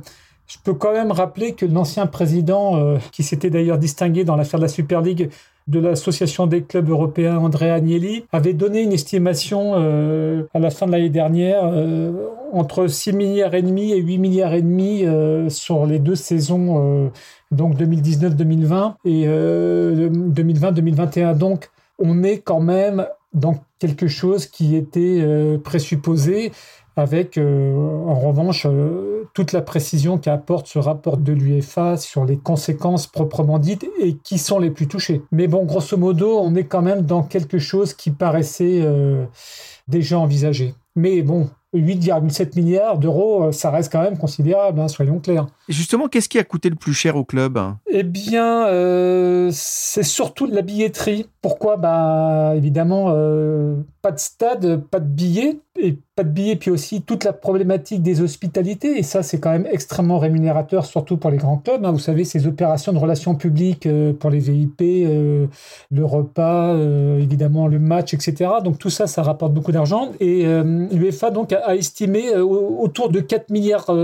je 0.52 0.58
peux 0.62 0.74
quand 0.74 0.92
même 0.92 1.12
rappeler 1.12 1.54
que 1.54 1.64
l'ancien 1.64 2.06
président, 2.06 2.76
euh, 2.76 2.98
qui 3.10 3.22
s'était 3.22 3.48
d'ailleurs 3.48 3.78
distingué 3.78 4.24
dans 4.24 4.36
l'affaire 4.36 4.60
de 4.60 4.64
la 4.64 4.68
Super 4.68 5.00
League 5.00 5.30
de 5.68 5.78
l'association 5.78 6.46
des 6.46 6.62
clubs 6.62 6.90
européens, 6.90 7.38
André 7.38 7.70
Agnelli, 7.70 8.24
avait 8.32 8.52
donné 8.52 8.82
une 8.82 8.92
estimation 8.92 9.74
euh, 9.76 10.42
à 10.52 10.58
la 10.58 10.70
fin 10.70 10.86
de 10.86 10.92
l'année 10.92 11.08
dernière 11.08 11.62
euh, 11.64 12.26
entre 12.52 12.88
6 12.88 13.12
milliards 13.12 13.54
et 13.54 13.62
demi 13.62 13.92
et 13.92 13.98
8 13.98 14.18
milliards 14.18 14.52
et 14.52 14.62
demi 14.62 15.06
sur 15.48 15.86
les 15.86 15.98
deux 15.98 16.16
saisons, 16.16 17.10
donc 17.50 17.76
2019-2020 17.76 18.94
et 19.06 19.26
2020-2021. 19.26 21.38
Donc 21.38 21.70
on 21.98 22.22
est 22.22 22.38
quand 22.38 22.60
même 22.60 23.06
dans 23.34 23.64
quelque 23.78 24.08
chose 24.08 24.46
qui 24.46 24.76
était 24.76 25.24
présupposé 25.64 26.52
avec 26.96 27.38
euh, 27.38 27.74
en 28.06 28.14
revanche 28.14 28.66
euh, 28.66 29.24
toute 29.32 29.52
la 29.52 29.62
précision 29.62 30.18
qu'apporte 30.18 30.66
ce 30.66 30.78
rapport 30.78 31.16
de 31.16 31.32
l'UEFA 31.32 31.96
sur 31.96 32.24
les 32.24 32.36
conséquences 32.36 33.06
proprement 33.06 33.58
dites 33.58 33.86
et 34.00 34.16
qui 34.16 34.38
sont 34.38 34.58
les 34.58 34.70
plus 34.70 34.88
touchées. 34.88 35.22
Mais 35.32 35.46
bon, 35.46 35.64
grosso 35.64 35.96
modo, 35.96 36.38
on 36.38 36.54
est 36.54 36.64
quand 36.64 36.82
même 36.82 37.02
dans 37.02 37.22
quelque 37.22 37.58
chose 37.58 37.94
qui 37.94 38.10
paraissait 38.10 38.80
euh, 38.82 39.24
déjà 39.88 40.18
envisagé. 40.18 40.74
Mais 40.94 41.22
bon, 41.22 41.48
8,7 41.78 42.56
milliards 42.56 42.98
d'euros, 42.98 43.52
ça 43.52 43.70
reste 43.70 43.90
quand 43.90 44.02
même 44.02 44.18
considérable, 44.18 44.80
hein, 44.80 44.88
soyons 44.88 45.18
clairs. 45.20 45.46
Et 45.68 45.72
justement, 45.72 46.08
qu'est-ce 46.08 46.28
qui 46.28 46.38
a 46.38 46.44
coûté 46.44 46.68
le 46.70 46.76
plus 46.76 46.94
cher 46.94 47.16
au 47.16 47.24
club? 47.24 47.58
Eh 47.90 48.02
bien, 48.02 48.66
c'est 49.50 50.02
surtout 50.02 50.46
la 50.46 50.62
billetterie. 50.62 51.26
Pourquoi? 51.40 51.76
Bah, 51.76 52.52
évidemment, 52.56 53.06
pas 54.02 54.10
de 54.10 54.18
stade, 54.18 54.82
pas 54.90 55.00
de 55.00 55.08
billets 55.08 55.58
et 55.80 55.96
pas 56.14 56.24
de 56.24 56.28
billets, 56.28 56.56
puis 56.56 56.70
aussi 56.70 57.02
toute 57.02 57.24
la 57.24 57.32
problématique 57.32 58.02
des 58.02 58.20
hospitalités. 58.20 58.98
Et 58.98 59.02
ça, 59.02 59.22
c'est 59.22 59.40
quand 59.40 59.50
même 59.50 59.66
extrêmement 59.70 60.18
rémunérateur, 60.18 60.84
surtout 60.84 61.16
pour 61.16 61.30
les 61.30 61.38
grands 61.38 61.56
clubs. 61.56 61.84
Hein. 61.84 61.92
Vous 61.92 61.98
savez, 61.98 62.24
ces 62.24 62.46
opérations 62.46 62.92
de 62.92 62.98
relations 62.98 63.34
publiques 63.34 63.86
euh, 63.86 64.12
pour 64.12 64.28
les 64.28 64.40
VIP, 64.40 64.82
euh, 64.82 65.46
le 65.90 66.04
repas, 66.04 66.74
euh, 66.74 67.18
évidemment 67.18 67.68
le 67.68 67.78
match, 67.78 68.12
etc. 68.12 68.50
Donc 68.62 68.78
tout 68.78 68.90
ça, 68.90 69.06
ça 69.06 69.22
rapporte 69.22 69.54
beaucoup 69.54 69.72
d'argent. 69.72 70.10
Et 70.20 70.44
l'UEFA 70.44 71.30
donc 71.30 71.52
a, 71.52 71.61
estimé 71.70 72.36
autour 72.36 73.08
de 73.08 73.20
4 73.20 73.50
milliards 73.50 73.94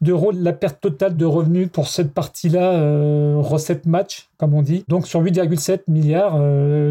d'euros 0.00 0.32
la 0.32 0.52
perte 0.52 0.80
totale 0.80 1.16
de 1.16 1.24
revenus 1.24 1.68
pour 1.72 1.88
cette 1.88 2.12
partie-là, 2.12 3.38
recette 3.40 3.86
match, 3.86 4.28
comme 4.42 4.54
on 4.54 4.62
dit. 4.62 4.84
Donc 4.88 5.06
sur 5.06 5.22
8,7 5.22 5.82
milliards, 5.86 6.36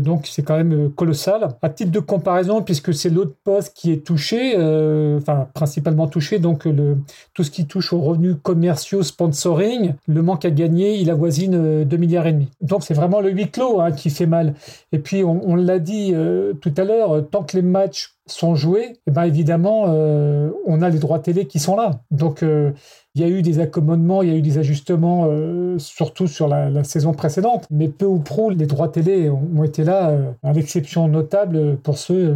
donc 0.01 0.25
c'est 0.25 0.41
quand 0.41 0.55
même 0.55 0.89
colossal. 0.89 1.49
À 1.61 1.67
titre 1.67 1.91
de 1.91 1.99
comparaison, 1.99 2.61
puisque 2.61 2.93
c'est 2.93 3.09
l'autre 3.09 3.35
poste 3.43 3.73
qui 3.75 3.91
est 3.91 4.05
touché, 4.05 4.53
euh, 4.57 5.17
enfin 5.17 5.49
principalement 5.53 6.07
touché, 6.07 6.39
donc 6.39 6.63
le, 6.63 6.97
tout 7.33 7.43
ce 7.43 7.51
qui 7.51 7.65
touche 7.65 7.91
aux 7.91 7.99
revenus 7.99 8.37
commerciaux, 8.41 9.03
sponsoring, 9.03 9.95
le 10.07 10.21
manque 10.21 10.45
à 10.45 10.49
gagner, 10.49 10.95
il 10.95 11.09
avoisine 11.09 11.83
2 11.83 11.95
euh, 11.95 11.99
milliards 11.99 12.27
et 12.27 12.31
demi. 12.31 12.47
Donc 12.61 12.83
c'est 12.83 12.93
vraiment 12.93 13.19
le 13.19 13.31
huis 13.31 13.49
clos 13.49 13.81
hein, 13.81 13.91
qui 13.91 14.09
fait 14.09 14.25
mal. 14.25 14.53
Et 14.93 14.99
puis 14.99 15.25
on, 15.25 15.55
l'a 15.55 15.79
dit 15.79 16.11
euh, 16.13 16.53
tout 16.53 16.73
à 16.77 16.85
l'heure, 16.85 17.27
tant 17.29 17.43
que 17.43 17.57
les 17.57 17.63
matchs 17.63 18.15
sont 18.25 18.55
joués, 18.55 18.93
eh 19.07 19.11
ben 19.11 19.23
évidemment 19.23 19.83
on 20.65 20.81
a 20.81 20.89
les 20.89 20.99
droits 20.99 21.19
télé 21.19 21.47
qui 21.47 21.59
sont 21.59 21.75
là. 21.75 21.99
Il 23.15 23.21
y 23.21 23.25
a 23.25 23.27
eu 23.27 23.41
des 23.41 23.59
accommodements, 23.59 24.21
il 24.21 24.29
y 24.29 24.31
a 24.31 24.35
eu 24.35 24.41
des 24.41 24.57
ajustements, 24.57 25.27
surtout 25.77 26.27
sur 26.27 26.47
la, 26.47 26.83
saison 26.85 27.11
précédente, 27.11 27.67
mais 27.69 27.89
peu 27.89 28.05
ou 28.05 28.19
prou, 28.19 28.51
les 28.51 28.65
droits 28.65 28.87
télé 28.87 29.29
ont, 29.29 29.65
été 29.65 29.83
là, 29.83 30.17
à 30.43 30.53
l'exception 30.53 31.09
notable 31.09 31.75
pour 31.77 31.97
ceux 31.97 32.33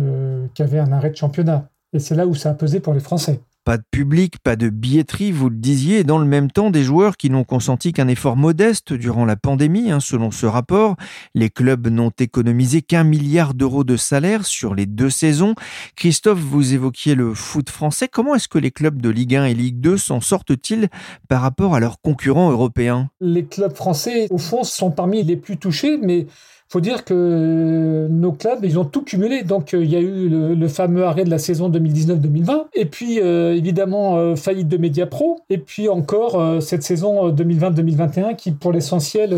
qui 0.54 0.64
avaient 0.64 0.80
un 0.80 0.92
arrêt 0.92 1.12
de 1.12 1.16
championnat. 1.16 1.70
Et 1.94 2.00
c'est 2.00 2.16
là 2.16 2.28
où 2.28 2.36
ça 2.36 2.50
a 2.50 2.54
pesé 2.56 2.82
pour 2.82 2.94
les 2.94 3.00
Français. 3.00 3.40
Pas 3.66 3.78
de 3.78 3.84
public, 3.90 4.38
pas 4.44 4.56
de 4.56 4.70
billetterie, 4.70 5.32
vous 5.32 5.50
le 5.50 5.56
disiez, 5.56 6.02
et 6.02 6.04
dans 6.04 6.20
le 6.20 6.26
même 6.26 6.52
temps, 6.52 6.70
des 6.70 6.84
joueurs 6.84 7.18
qui 7.18 7.32
n'ont 7.32 7.44
consenti 7.44 7.94
qu'un 7.94 8.08
effort 8.08 8.38
modeste 8.38 8.94
durant 8.94 9.26
la 9.26 9.36
pandémie, 9.36 9.90
hein, 9.90 10.00
selon 10.00 10.30
ce 10.30 10.46
rapport. 10.46 10.98
Les 11.34 11.50
clubs 11.50 11.88
n'ont 11.88 12.12
économisé 12.12 12.84
qu'un 12.84 13.04
milliard 13.04 13.56
d'euros 13.56 13.84
de 13.84 13.98
salaire 13.98 14.46
sur 14.46 14.76
les 14.76 14.86
deux 14.86 15.10
saisons. 15.10 15.56
Christophe, 15.96 16.38
vous 16.38 16.76
évoquiez 16.76 17.16
le 17.16 17.34
foot 17.34 17.72
français. 17.72 18.08
Comment 18.08 18.36
est-ce 18.36 18.48
que 18.48 18.60
les 18.60 18.70
clubs 18.70 19.02
de 19.02 19.10
Ligue 19.10 19.36
1 19.36 19.46
et 19.46 19.56
Ligue 19.56 19.80
2 19.80 19.98
s'en 19.98 20.22
sortent-ils 20.22 20.90
par 21.28 21.42
rapport 21.42 21.74
à 21.74 21.80
leurs 21.80 22.00
concurrents 22.00 22.52
européens? 22.52 23.10
Les 23.20 23.46
clubs 23.46 23.76
français, 23.76 24.28
au 24.30 24.38
fond, 24.38 24.64
sont 24.64 24.92
parmi 24.92 25.24
les 25.24 25.38
plus 25.38 25.58
touchés, 25.58 25.98
mais 25.98 26.28
faut 26.68 26.82
dire 26.82 27.06
que 27.06 28.08
nos 28.10 28.32
clubs, 28.32 28.60
ils 28.64 28.80
ont 28.80 28.86
tout 28.86 29.04
cumulé. 29.04 29.44
Donc, 29.44 29.74
euh, 29.74 29.84
il 29.84 29.92
y 29.92 29.96
a 29.96 30.00
eu 30.00 30.30
le, 30.30 30.68
fameux 30.68 31.06
arrêt 31.06 31.24
de 31.24 31.30
la 31.30 31.38
saison 31.38 31.70
2019-2020. 31.70 32.66
Et 32.74 32.86
puis, 32.86 33.20
euh, 33.20 33.56
évidemment, 33.56 34.18
euh, 34.18 34.36
faillite 34.36 34.68
de 34.68 34.78
Mediapro. 34.78 35.42
Et 35.50 35.60
puis 35.60 35.90
encore, 35.90 36.62
cette 36.62 36.84
saison 36.84 37.32
2020-2021 37.32 38.36
qui, 38.36 38.52
pour 38.52 38.72
l'essentiel, 38.72 39.36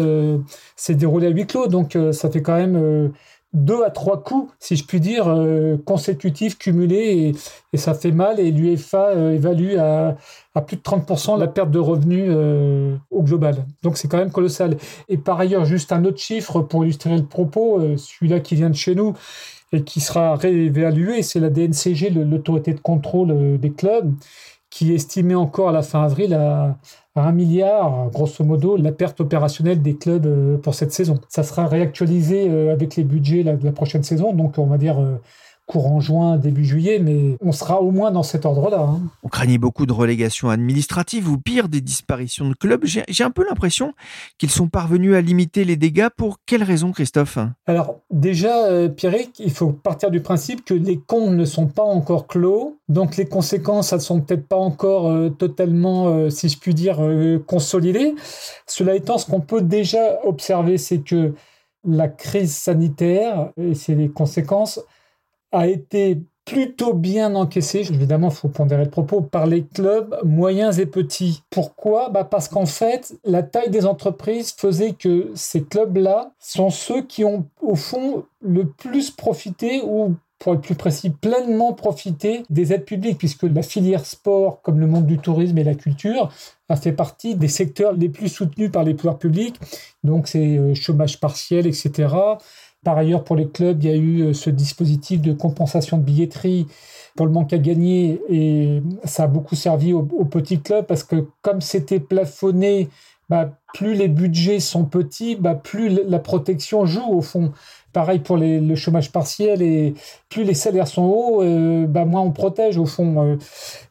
s'est 0.75 0.95
déroulée 0.95 1.27
à 1.27 1.29
huis 1.29 1.45
clos. 1.45 1.67
Donc, 1.67 1.97
ça 2.11 2.29
fait 2.29 2.41
quand 2.41 2.55
même 2.55 3.11
deux 3.53 3.83
à 3.83 3.89
trois 3.89 4.23
coups, 4.23 4.51
si 4.59 4.75
je 4.75 4.85
puis 4.85 4.99
dire, 4.99 5.27
euh, 5.27 5.77
consécutifs, 5.85 6.57
cumulés, 6.57 7.33
et, 7.73 7.77
ça 7.77 7.93
fait 7.93 8.11
mal. 8.11 8.39
Et 8.39 8.51
l'UEFA 8.51 9.09
euh, 9.09 9.33
évalue 9.33 9.77
à, 9.77 10.15
plus 10.65 10.77
de 10.77 10.81
30% 10.81 11.39
la 11.39 11.47
perte 11.47 11.71
de 11.71 11.79
revenus 11.79 12.29
euh, 12.29 12.95
au 13.11 13.21
global. 13.23 13.65
Donc 13.83 13.97
c'est 13.97 14.07
quand 14.07 14.17
même 14.17 14.31
colossal. 14.31 14.77
Et 15.07 15.17
par 15.17 15.39
ailleurs, 15.39 15.65
juste 15.65 15.91
un 15.91 16.03
autre 16.05 16.19
chiffre 16.19 16.61
pour 16.61 16.83
illustrer 16.83 17.15
le 17.15 17.25
propos, 17.25 17.79
celui-là 17.97 18.39
qui 18.39 18.55
vient 18.55 18.69
de 18.69 18.75
chez 18.75 18.95
nous 18.95 19.13
et 19.71 19.83
qui 19.83 19.99
sera 19.99 20.35
réévalué, 20.35 21.21
c'est 21.21 21.39
la 21.39 21.49
DNCG, 21.49 22.09
l'autorité 22.09 22.73
de 22.73 22.79
contrôle 22.79 23.59
des 23.59 23.71
clubs, 23.71 24.13
qui 24.69 24.93
estimait 24.93 25.35
encore 25.35 25.69
à 25.69 25.71
la 25.71 25.81
fin 25.81 26.03
avril 26.03 26.33
à, 26.33 26.77
un 27.21 27.31
milliard, 27.31 28.09
grosso 28.11 28.43
modo, 28.43 28.77
la 28.77 28.91
perte 28.91 29.21
opérationnelle 29.21 29.81
des 29.81 29.95
clubs 29.95 30.25
euh, 30.25 30.57
pour 30.57 30.75
cette 30.75 30.91
saison. 30.91 31.19
Ça 31.29 31.43
sera 31.43 31.67
réactualisé 31.67 32.49
euh, 32.49 32.71
avec 32.71 32.95
les 32.95 33.03
budgets 33.03 33.43
de 33.43 33.65
la 33.65 33.71
prochaine 33.71 34.03
saison, 34.03 34.33
donc 34.33 34.57
on 34.57 34.65
va 34.65 34.77
dire 34.77 34.99
euh, 34.99 35.15
courant 35.67 35.99
juin, 35.99 36.37
début 36.37 36.65
juillet, 36.65 36.97
mais 36.97 37.37
on 37.41 37.51
sera 37.51 37.81
au 37.81 37.91
moins 37.91 38.09
dans 38.09 38.23
cet 38.23 38.45
ordre-là. 38.45 38.79
Hein. 38.79 39.01
On 39.21 39.27
craignait 39.27 39.57
beaucoup 39.57 39.85
de 39.85 39.91
relégations 39.91 40.49
administratives 40.49 41.29
ou 41.29 41.37
pire 41.37 41.67
des 41.67 41.81
disparitions 41.81 42.49
de 42.49 42.55
clubs. 42.55 42.85
J'ai 42.85 43.23
un 43.23 43.31
peu 43.31 43.45
l'impression 43.45 43.93
qu'ils 44.37 44.49
sont 44.49 44.69
parvenus 44.69 45.13
à 45.13 45.21
limiter 45.21 45.65
les 45.65 45.75
dégâts. 45.75 46.07
Pour 46.15 46.37
quelles 46.45 46.63
raisons, 46.63 46.93
Christophe? 46.93 47.37
Alors 47.67 47.99
déjà, 48.09 48.65
euh, 48.67 48.87
Pierrick, 48.87 49.39
il 49.39 49.51
faut 49.51 49.71
partir 49.71 50.09
du 50.09 50.21
principe 50.21 50.63
que 50.63 50.73
les 50.73 50.97
comptes 50.99 51.33
ne 51.33 51.45
sont 51.45 51.67
pas 51.67 51.83
encore 51.83 52.27
clos, 52.27 52.77
donc 52.87 53.17
les 53.17 53.25
conséquences, 53.25 53.91
elles 53.91 54.01
sont 54.01 54.21
peut-être 54.21 54.47
pas 54.47 54.55
encore 54.55 55.09
euh, 55.09 55.29
totalement, 55.29 56.07
euh, 56.07 56.29
si 56.29 56.47
je 56.47 56.57
puis 56.57 56.73
dire, 56.73 56.99
consolidées. 57.45 58.15
Cela 58.65 58.95
étant, 58.95 59.17
ce 59.17 59.25
qu'on 59.25 59.41
peut 59.41 59.61
déjà 59.61 60.19
observer, 60.23 60.77
c'est 60.77 60.99
que 60.99 61.33
la 61.85 62.07
crise 62.07 62.55
sanitaire 62.55 63.51
et 63.57 63.73
les 63.93 64.09
conséquences 64.09 64.79
a 65.51 65.67
été 65.67 66.21
plutôt 66.47 66.93
bien 66.93 67.35
encaissé, 67.35 67.79
évidemment, 67.79 68.29
il 68.29 68.35
faut 68.35 68.47
pondérer 68.47 68.85
le 68.85 68.89
propos, 68.89 69.21
par 69.21 69.45
les 69.47 69.65
clubs 69.65 70.17
moyens 70.23 70.79
et 70.79 70.85
petits. 70.85 71.43
Pourquoi? 71.49 72.09
Bah 72.09 72.23
Parce 72.23 72.47
qu'en 72.47 72.65
fait, 72.65 73.13
la 73.25 73.43
taille 73.43 73.69
des 73.69 73.85
entreprises 73.85 74.53
faisait 74.53 74.93
que 74.93 75.29
ces 75.35 75.63
clubs-là 75.63 76.31
sont 76.39 76.69
ceux 76.69 77.01
qui 77.01 77.25
ont, 77.25 77.45
au 77.61 77.75
fond, 77.75 78.23
le 78.41 78.65
plus 78.65 79.11
profité 79.11 79.81
ou 79.83 80.15
pour 80.39 80.53
être 80.53 80.61
plus 80.61 80.75
précis, 80.75 81.09
pleinement 81.09 81.73
profité 81.73 82.43
des 82.49 82.71
aides 82.71 82.85
publiques, 82.85 83.17
puisque 83.17 83.43
la 83.43 83.63
filière 83.63 84.05
sport, 84.05 84.61
comme 84.61 84.79
le 84.79 84.87
monde 84.87 85.07
du 85.07 85.17
tourisme 85.17 85.57
et 85.57 85.63
la 85.63 85.73
culture, 85.73 86.31
a 86.69 86.75
fait 86.75 86.91
partie 86.91 87.35
des 87.35 87.47
secteurs 87.47 87.93
les 87.93 88.09
plus 88.09 88.29
soutenus 88.29 88.71
par 88.71 88.83
les 88.83 88.93
pouvoirs 88.93 89.17
publics. 89.17 89.59
Donc 90.03 90.27
c'est 90.27 90.57
euh, 90.57 90.75
chômage 90.75 91.19
partiel, 91.19 91.65
etc. 91.65 92.13
Par 92.83 92.97
ailleurs, 92.97 93.23
pour 93.23 93.35
les 93.35 93.49
clubs, 93.49 93.83
il 93.83 93.89
y 93.89 93.93
a 93.93 93.95
eu 93.95 94.21
euh, 94.21 94.33
ce 94.33 94.49
dispositif 94.49 95.21
de 95.21 95.33
compensation 95.33 95.97
de 95.97 96.03
billetterie. 96.03 96.67
Pour 97.15 97.25
le 97.25 97.31
manque 97.31 97.51
à 97.51 97.57
gagner 97.57 98.21
et 98.29 98.83
ça 99.03 99.23
a 99.23 99.27
beaucoup 99.27 99.55
servi 99.55 99.91
aux, 99.91 100.03
petits 100.03 100.61
clubs 100.61 100.85
parce 100.85 101.03
que 101.03 101.25
comme 101.41 101.61
c'était 101.61 101.99
plafonné, 101.99 102.89
bah, 103.29 103.51
plus 103.73 103.93
les 103.93 104.07
budgets 104.07 104.59
sont 104.59 104.85
petits, 104.85 105.35
bah, 105.35 105.55
plus 105.55 105.89
la 105.89 106.19
protection 106.19 106.85
joue 106.85 107.09
au 107.09 107.21
fond. 107.21 107.51
Pareil 107.93 108.19
pour 108.19 108.37
le 108.37 108.75
chômage 108.75 109.11
partiel 109.11 109.61
et 109.61 109.95
plus 110.29 110.43
les 110.43 110.53
salaires 110.53 110.87
sont 110.87 111.03
hauts, 111.03 111.41
euh, 111.41 111.87
bah, 111.87 112.05
moins 112.05 112.21
on 112.21 112.31
protège 112.31 112.77
au 112.77 112.85
fond. 112.85 113.23
Euh. 113.23 113.35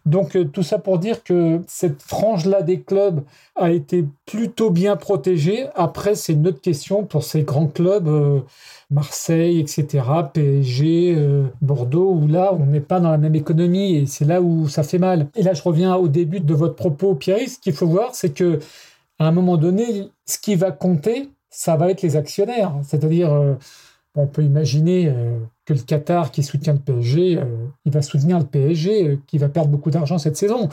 Donc 0.05 0.39
tout 0.53 0.63
ça 0.63 0.79
pour 0.79 0.99
dire 0.99 1.25
que 1.25 1.61
cette 1.67 2.03
frange-là 2.03 2.63
des 2.63 2.81
clubs 2.81 3.23
a 3.57 3.73
été 3.73 4.05
plutôt 4.27 4.71
bien 4.71 4.97
protégée. 4.97 5.67
Après, 5.75 6.15
c'est 6.15 6.35
une 6.35 6.47
autre 6.47 6.61
question 6.61 7.05
pour 7.05 7.25
ces 7.25 7.43
grands 7.43 7.67
clubs. 7.67 8.09
Marseille, 8.91 9.59
etc., 9.59 10.05
PSG, 10.33 11.15
euh, 11.17 11.47
Bordeaux, 11.61 12.13
où 12.13 12.29
là, 12.29 12.55
on 12.55 12.67
n'est 12.67 12.81
pas 12.81 13.01
dans 13.01 13.11
la 13.11 13.19
même 13.19 13.35
économie 13.35 13.97
et 13.97 14.07
c'est 14.07 14.25
là 14.25 14.41
où 14.41 14.69
ça 14.69 14.85
fait 14.85 14.99
mal. 14.99 15.27
Et 15.35 15.43
là, 15.43 15.55
je 15.55 15.63
reviens 15.63 15.97
au 15.97 16.07
début 16.07 16.39
de 16.39 16.55
votre 16.55 16.77
propos, 16.77 17.15
Pierre. 17.17 17.49
Ce 17.49 17.59
qu'il 17.59 17.73
faut 17.73 17.89
voir, 17.89 18.15
c'est 18.15 18.31
que 18.31 18.61
à 19.19 19.27
un 19.27 19.33
moment 19.33 19.57
donné, 19.57 20.11
ce 20.27 20.39
qui 20.39 20.57
va 20.57 20.71
compter, 20.71 21.31
ça 21.51 21.77
va 21.77 21.91
être 21.91 22.03
les 22.03 22.17
actionnaires. 22.17 22.73
C'est-à-dire, 22.83 23.33
euh, 23.33 23.55
on 24.15 24.27
peut 24.27 24.43
imaginer 24.43 25.09
euh, 25.09 25.39
que 25.65 25.75
le 25.75 25.81
Qatar 25.81 26.31
qui 26.31 26.43
soutient 26.43 26.75
le 26.75 26.79
PSG, 26.79 27.41
il 27.85 27.93
va 27.93 28.03
soutenir 28.03 28.39
le 28.39 28.45
PSG 28.45 29.21
qui 29.27 29.39
va 29.39 29.49
perdre 29.49 29.71
beaucoup 29.71 29.91
d'argent 29.91 30.19
cette 30.19 30.37
saison. 30.37 30.69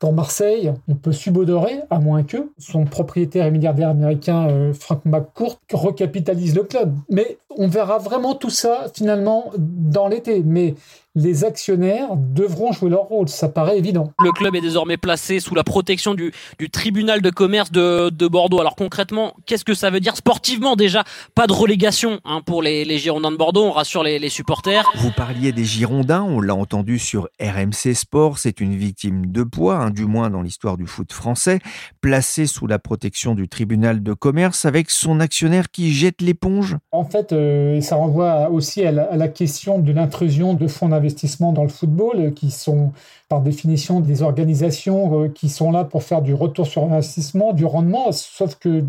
Pour 0.00 0.12
Marseille, 0.12 0.72
on 0.88 0.96
peut 0.96 1.12
subodorer, 1.12 1.80
à 1.88 1.98
moins 1.98 2.24
que 2.24 2.50
son 2.58 2.84
propriétaire 2.84 3.46
et 3.46 3.50
milliardaire 3.50 3.88
américain 3.88 4.72
Frank 4.78 5.04
McCourt 5.04 5.60
recapitalise 5.72 6.54
le 6.54 6.64
club. 6.64 6.94
Mais 7.08 7.38
on 7.56 7.68
verra 7.68 7.98
vraiment 7.98 8.34
tout 8.34 8.50
ça 8.50 8.86
finalement 8.92 9.52
dans 9.56 10.08
l'été. 10.08 10.42
Mais 10.44 10.74
les 11.16 11.44
actionnaires 11.44 12.16
devront 12.16 12.72
jouer 12.72 12.90
leur 12.90 13.04
rôle, 13.04 13.28
ça 13.28 13.48
paraît 13.48 13.78
évident. 13.78 14.12
Le 14.22 14.32
club 14.32 14.56
est 14.56 14.60
désormais 14.60 14.96
placé 14.96 15.38
sous 15.38 15.54
la 15.54 15.62
protection 15.62 16.14
du, 16.14 16.32
tribunal 16.72 17.22
de 17.22 17.30
commerce 17.30 17.70
de, 17.70 18.10
Bordeaux. 18.26 18.60
Alors 18.60 18.74
concrètement, 18.74 19.34
qu'est-ce 19.46 19.64
que 19.64 19.74
ça 19.74 19.90
veut 19.90 20.00
dire 20.00 20.16
sportivement 20.16 20.74
déjà? 20.74 21.04
Pas 21.34 21.46
de 21.46 21.52
relégation 21.52 22.20
hein, 22.24 22.40
pour 22.44 22.62
les, 22.62 22.98
Girondins 22.98 23.30
de 23.30 23.36
Bordeaux, 23.36 23.64
on 23.64 23.70
rassure 23.70 24.02
les, 24.02 24.28
supporters. 24.28 24.90
Vous 24.96 25.12
parliez 25.12 25.52
des 25.52 25.64
Girondins, 25.64 26.22
on 26.22 26.40
l'a 26.40 26.54
entendu 26.54 26.98
sur 26.98 27.28
RMC 27.40 27.94
Sport, 27.94 28.38
c'est 28.38 28.60
une 28.60 28.74
victime 28.74 29.26
de 29.26 29.42
poids, 29.44 29.76
hein, 29.76 29.90
du 29.90 30.06
moins 30.06 30.30
dans 30.30 30.42
l'histoire 30.42 30.76
du 30.76 30.86
foot 30.86 31.12
français, 31.12 31.60
placé 32.00 32.46
sous 32.46 32.66
la 32.66 32.78
protection 32.78 33.34
du 33.34 33.48
tribunal 33.48 34.02
de 34.02 34.14
commerce 34.14 34.64
avec 34.64 34.90
son 34.90 35.20
actionnaire 35.20 35.70
qui 35.70 35.92
jette 35.92 36.22
l'éponge. 36.22 36.76
En 36.90 37.04
fait, 37.04 37.32
euh, 37.32 37.80
ça 37.80 37.96
renvoie 37.96 38.50
aussi 38.50 38.84
à 38.84 38.90
la, 38.90 39.28
question 39.28 39.78
de 39.78 39.92
l'intrusion 39.92 40.54
de 40.54 40.66
fonds 40.66 40.88
d'investissement 40.88 41.03
dans 41.52 41.62
le 41.62 41.68
football, 41.68 42.16
euh, 42.18 42.30
qui 42.30 42.50
sont 42.50 42.92
par 43.28 43.40
définition 43.40 44.00
des 44.00 44.22
organisations 44.22 45.22
euh, 45.22 45.28
qui 45.28 45.48
sont 45.48 45.70
là 45.70 45.84
pour 45.84 46.02
faire 46.02 46.22
du 46.22 46.34
retour 46.34 46.66
sur 46.66 46.84
investissement, 46.84 47.52
du 47.52 47.64
rendement, 47.64 48.12
sauf 48.12 48.56
que 48.56 48.84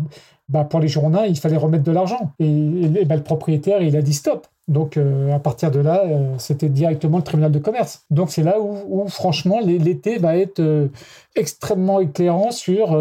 bah, 0.48 0.64
pour 0.64 0.80
les 0.80 0.88
journaux, 0.88 1.24
il 1.26 1.36
fallait 1.36 1.56
remettre 1.56 1.84
de 1.84 1.92
l'argent. 1.92 2.32
Et, 2.38 3.04
bah, 3.04 3.16
le 3.16 3.22
propriétaire, 3.22 3.82
il 3.82 3.96
a 3.96 4.02
dit 4.02 4.14
stop. 4.14 4.46
Donc 4.68 4.98
à 5.32 5.38
partir 5.38 5.70
de 5.70 5.78
là, 5.78 6.02
c'était 6.38 6.68
directement 6.68 7.18
le 7.18 7.22
tribunal 7.22 7.52
de 7.52 7.60
commerce. 7.60 8.04
Donc 8.10 8.32
c'est 8.32 8.42
là 8.42 8.56
où, 8.60 9.06
franchement 9.06 9.60
l'été 9.60 10.18
va 10.18 10.36
être 10.36 10.60
extrêmement 11.36 12.00
éclairant 12.00 12.50
sur 12.50 12.96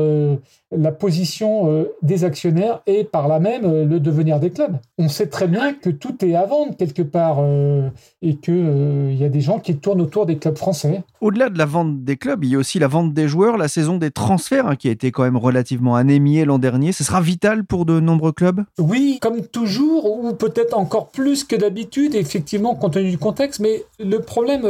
la 0.71 0.91
position 0.91 1.69
euh, 1.69 1.85
des 2.01 2.23
actionnaires 2.23 2.81
et 2.87 3.03
par 3.03 3.27
là 3.27 3.39
même 3.39 3.65
euh, 3.65 3.85
le 3.85 3.99
devenir 3.99 4.39
des 4.39 4.49
clubs. 4.49 4.77
On 4.97 5.09
sait 5.09 5.27
très 5.27 5.47
bien 5.47 5.73
que 5.73 5.89
tout 5.89 6.23
est 6.25 6.35
à 6.35 6.45
vendre 6.45 6.75
quelque 6.75 7.01
part 7.01 7.37
euh, 7.39 7.89
et 8.21 8.35
qu'il 8.35 8.55
il 8.55 9.17
y 9.17 9.23
a 9.23 9.29
des 9.29 9.41
gens 9.41 9.59
qui 9.59 9.77
tournent 9.77 10.01
autour 10.01 10.25
des 10.25 10.37
clubs 10.37 10.57
français. 10.57 11.03
Au-delà 11.21 11.49
de 11.49 11.57
la 11.57 11.65
vente 11.65 12.03
des 12.03 12.17
clubs, 12.17 12.43
il 12.43 12.51
y 12.51 12.55
a 12.55 12.57
aussi 12.57 12.79
la 12.79 12.87
vente 12.87 13.13
des 13.13 13.27
joueurs, 13.27 13.57
la 13.57 13.67
saison 13.67 13.97
des 13.97 14.11
transferts 14.11 14.67
hein, 14.67 14.75
qui 14.75 14.87
a 14.87 14.91
été 14.91 15.11
quand 15.11 15.23
même 15.23 15.37
relativement 15.37 15.95
anémiée 15.95 16.45
l'an 16.45 16.59
dernier. 16.59 16.91
Ce 16.91 17.03
sera 17.03 17.21
vital 17.21 17.63
pour 17.65 17.85
de 17.85 17.99
nombreux 17.99 18.31
clubs? 18.31 18.63
Oui, 18.79 19.19
comme 19.21 19.41
toujours, 19.41 20.05
ou 20.05 20.33
peut-être 20.33 20.77
encore 20.77 21.09
plus 21.09 21.43
que 21.43 21.55
d'habitude, 21.55 22.15
effectivement, 22.15 22.75
compte 22.75 22.93
tenu 22.93 23.11
du 23.11 23.17
contexte. 23.17 23.59
Mais 23.59 23.83
le 23.99 24.19
problème, 24.19 24.63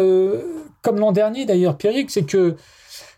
comme 0.82 1.00
l'an 1.00 1.12
dernier 1.12 1.46
d'ailleurs, 1.46 1.78
Pierrick, 1.78 2.12
c'est 2.12 2.26
que 2.26 2.56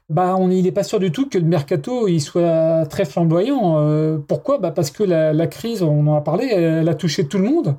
bah, 0.09 0.35
on, 0.37 0.47
n'est 0.47 0.71
pas 0.71 0.83
sûr 0.83 0.99
du 0.99 1.11
tout 1.11 1.27
que 1.27 1.37
le 1.37 1.43
mercato 1.45 2.07
il 2.07 2.21
soit 2.21 2.85
très 2.89 3.03
flamboyant. 3.03 3.79
Euh, 3.79 4.17
pourquoi? 4.25 4.57
Bah 4.57 4.71
Parce 4.71 4.89
que 4.89 5.03
la, 5.03 5.47
crise, 5.47 5.83
on 5.83 6.07
en 6.07 6.15
a 6.15 6.21
parlé, 6.21 6.45
elle, 6.47 6.87
a 6.87 6.95
touché 6.95 7.27
tout 7.27 7.37
le 7.37 7.43
monde. 7.43 7.75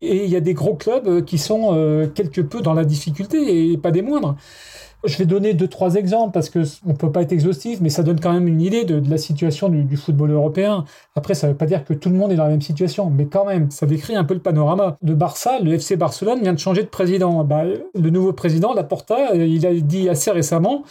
Et 0.00 0.24
il 0.24 0.30
y 0.30 0.36
a 0.36 0.40
des 0.40 0.54
gros 0.54 0.74
clubs 0.74 1.24
qui 1.24 1.38
sont 1.38 1.70
euh, 1.72 2.06
quelque 2.06 2.40
peu 2.40 2.60
dans 2.60 2.74
la 2.74 2.84
difficulté 2.84 3.72
et 3.72 3.78
pas 3.78 3.90
des 3.90 4.02
moindres. 4.02 4.36
Je 5.04 5.18
vais 5.18 5.26
donner 5.26 5.54
deux, 5.54 5.68
trois 5.68 5.94
exemples 5.94 6.32
parce 6.32 6.48
que 6.48 6.60
on 6.86 6.94
peut 6.94 7.12
pas 7.12 7.22
être 7.22 7.32
exhaustif, 7.32 7.80
mais 7.80 7.90
ça 7.90 8.02
donne 8.02 8.18
quand 8.18 8.32
même 8.32 8.48
une 8.48 8.60
idée 8.60 8.84
de, 8.84 9.02
la 9.08 9.18
situation 9.18 9.68
du, 9.68 9.96
football 9.96 10.30
européen. 10.30 10.84
Après, 11.14 11.34
ça 11.34 11.46
veut 11.46 11.54
pas 11.54 11.66
dire 11.66 11.84
que 11.84 11.92
tout 11.92 12.08
le 12.08 12.16
monde 12.16 12.32
est 12.32 12.36
dans 12.36 12.44
la 12.44 12.50
même 12.50 12.62
situation, 12.62 13.10
mais 13.10 13.26
quand 13.26 13.44
même, 13.44 13.70
ça 13.70 13.86
décrit 13.86 14.16
un 14.16 14.24
peu 14.24 14.34
le 14.34 14.40
panorama. 14.40 14.96
De 15.02 15.14
Barça, 15.14 15.60
le 15.60 15.74
FC 15.74 15.96
Barcelone 15.96 16.40
vient 16.40 16.54
de 16.54 16.58
changer 16.58 16.82
de 16.82 16.88
président. 16.88 17.44
Bah, 17.44 17.64
le 17.64 18.10
nouveau 18.10 18.32
président, 18.32 18.72
Laporta, 18.72 19.36
il 19.36 19.66
a 19.66 19.74
dit 19.74 20.08
assez 20.08 20.30
récemment 20.30 20.84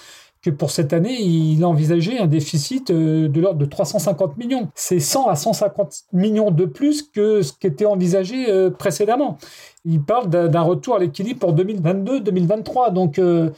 que 0.45 0.51
pour 0.51 0.69
cette 0.69 0.93
année, 0.93 1.19
il 1.19 1.63
a 1.63 1.67
envisagé 1.67 2.19
un 2.19 2.27
déficit 2.27 2.91
euh, 2.91 3.27
de 3.27 3.41
l'ordre 3.41 3.57
de 3.57 3.65
350 3.65 4.37
millions. 4.37 4.69
C'est 4.75 4.99
100 4.99 5.27
à 5.27 5.35
150 5.35 6.03
millions 6.13 6.51
de 6.51 6.65
plus 6.65 7.01
que 7.01 7.41
ce 7.41 7.51
qui 7.51 7.65
était 7.65 7.87
envisagé 7.87 8.45
euh, 8.49 8.69
précédemment. 8.69 9.39
Il 9.85 10.03
parle 10.03 10.29
d'un 10.29 10.61
retour 10.61 10.97
à 10.97 10.99
l'équilibre 10.99 11.39
pour 11.39 11.55
2022-2023. 11.55 12.93
Donc, 12.93 13.17
euh, 13.17 13.49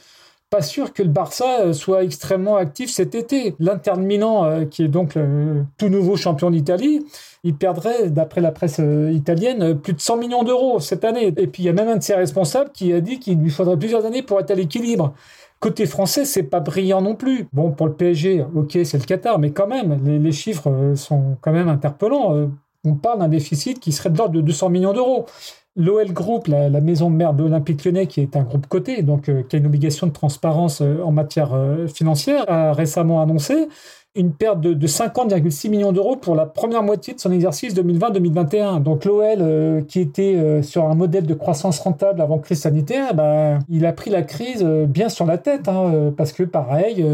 pas 0.48 0.62
sûr 0.62 0.94
que 0.94 1.02
le 1.02 1.10
Barça 1.10 1.74
soit 1.74 2.04
extrêmement 2.04 2.56
actif 2.56 2.90
cet 2.90 3.14
été. 3.14 3.54
L'Inter 3.58 3.96
Milan, 3.98 4.64
qui 4.70 4.84
est 4.84 4.88
donc 4.88 5.14
le 5.14 5.64
tout 5.76 5.90
nouveau 5.90 6.16
champion 6.16 6.50
d'Italie, 6.50 7.04
il 7.44 7.54
perdrait, 7.54 8.08
d'après 8.08 8.40
la 8.40 8.50
presse 8.50 8.80
italienne, 9.12 9.78
plus 9.78 9.92
de 9.92 10.00
100 10.00 10.16
millions 10.16 10.44
d'euros 10.44 10.80
cette 10.80 11.04
année. 11.04 11.34
Et 11.36 11.46
puis 11.48 11.64
il 11.64 11.66
y 11.66 11.68
a 11.68 11.74
même 11.74 11.88
un 11.88 11.96
de 11.96 12.02
ses 12.02 12.14
responsables 12.14 12.70
qui 12.72 12.94
a 12.94 13.02
dit 13.02 13.18
qu'il 13.18 13.38
lui 13.38 13.50
faudrait 13.50 13.76
plusieurs 13.76 14.06
années 14.06 14.22
pour 14.22 14.40
être 14.40 14.50
à 14.50 14.54
l'équilibre. 14.54 15.12
Côté 15.60 15.86
français, 15.86 16.24
c'est 16.24 16.44
pas 16.44 16.60
brillant 16.60 17.02
non 17.02 17.16
plus. 17.16 17.48
Bon, 17.52 17.72
pour 17.72 17.88
le 17.88 17.94
PSG, 17.94 18.44
ok, 18.54 18.78
c'est 18.84 18.98
le 18.98 19.04
Qatar, 19.04 19.40
mais 19.40 19.50
quand 19.50 19.66
même, 19.66 19.98
les, 20.04 20.32
chiffres 20.32 20.70
euh, 20.70 20.94
sont 20.94 21.36
quand 21.40 21.50
même 21.50 21.68
interpellants. 21.68 22.34
Euh, 22.34 22.46
on 22.84 22.94
parle 22.94 23.18
d'un 23.18 23.28
déficit 23.28 23.80
qui 23.80 23.90
serait 23.90 24.10
de 24.10 24.16
l'ordre 24.16 24.34
de 24.34 24.40
200 24.40 24.68
millions 24.70 24.92
d'euros. 24.92 25.26
L'OL 25.74 26.12
Group, 26.12 26.46
la, 26.46 26.68
maison 26.80 27.10
mère 27.10 27.34
de 27.34 27.42
l'Olympique 27.42 27.84
lyonnais, 27.84 28.06
qui 28.06 28.20
est 28.20 28.36
un 28.36 28.42
groupe 28.42 28.68
coté, 28.68 29.02
donc 29.02 29.28
euh, 29.28 29.42
qui 29.42 29.56
a 29.56 29.58
une 29.58 29.66
obligation 29.66 30.06
de 30.06 30.12
transparence 30.12 30.80
en 30.80 31.10
matière 31.10 31.50
financière, 31.92 32.44
a 32.48 32.72
récemment 32.72 33.20
annoncé 33.20 33.68
une 34.14 34.32
perte 34.32 34.60
de, 34.60 34.86
50,6 34.86 35.70
millions 35.70 35.92
d'euros 35.92 36.16
pour 36.16 36.34
la 36.34 36.46
première 36.46 36.82
moitié 36.82 37.14
de 37.14 37.20
son 37.20 37.30
exercice 37.30 37.74
2020-2021. 37.74 38.82
Donc 38.82 39.04
l'OL, 39.04 39.38
euh, 39.40 39.82
qui 39.82 40.00
était 40.00 40.34
euh, 40.34 40.62
sur 40.62 40.86
un 40.86 40.94
modèle 40.94 41.26
de 41.26 41.34
croissance 41.34 41.78
rentable 41.78 42.20
avant 42.20 42.38
crise 42.38 42.60
sanitaire, 42.60 43.14
bah, 43.14 43.58
il 43.68 43.86
a 43.86 43.92
pris 43.92 44.10
la 44.10 44.22
crise 44.22 44.62
euh, 44.64 44.86
bien 44.86 45.08
sur 45.08 45.26
la 45.26 45.38
tête, 45.38 45.68
hein, 45.68 46.12
parce 46.16 46.32
que 46.32 46.42
pareil, 46.42 47.04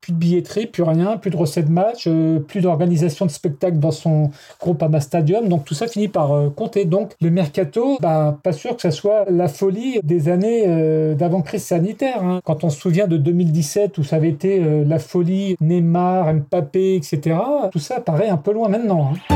plus 0.00 0.12
de 0.12 0.18
billetterie, 0.18 0.66
plus 0.66 0.82
rien, 0.82 1.16
plus 1.16 1.30
de 1.30 1.36
recettes 1.36 1.68
match, 1.68 2.08
plus 2.48 2.60
d'organisation 2.60 3.26
de 3.26 3.30
spectacles 3.30 3.78
dans 3.78 3.90
son 3.90 4.30
groupe 4.60 4.82
Ama 4.82 5.00
Stadium. 5.00 5.48
Donc 5.48 5.64
tout 5.64 5.74
ça 5.74 5.86
finit 5.86 6.08
par 6.08 6.52
compter. 6.56 6.84
Donc 6.84 7.12
le 7.20 7.30
mercato, 7.30 7.98
bah, 8.00 8.38
pas 8.42 8.52
sûr 8.52 8.74
que 8.74 8.82
ce 8.82 8.90
soit 8.90 9.26
la 9.30 9.48
folie 9.48 10.00
des 10.02 10.28
années 10.28 11.14
d'avant 11.14 11.42
crise 11.42 11.64
sanitaire. 11.64 12.22
Hein. 12.22 12.40
Quand 12.44 12.64
on 12.64 12.70
se 12.70 12.80
souvient 12.80 13.06
de 13.06 13.16
2017 13.16 13.98
où 13.98 14.04
ça 14.04 14.16
avait 14.16 14.30
été 14.30 14.60
la 14.84 14.98
folie 14.98 15.56
Neymar, 15.60 16.28
Papé, 16.50 16.94
etc. 16.94 17.36
Tout 17.72 17.78
ça 17.78 18.00
paraît 18.00 18.28
un 18.28 18.36
peu 18.36 18.52
loin 18.52 18.68
maintenant. 18.68 19.12
Hein. 19.12 19.34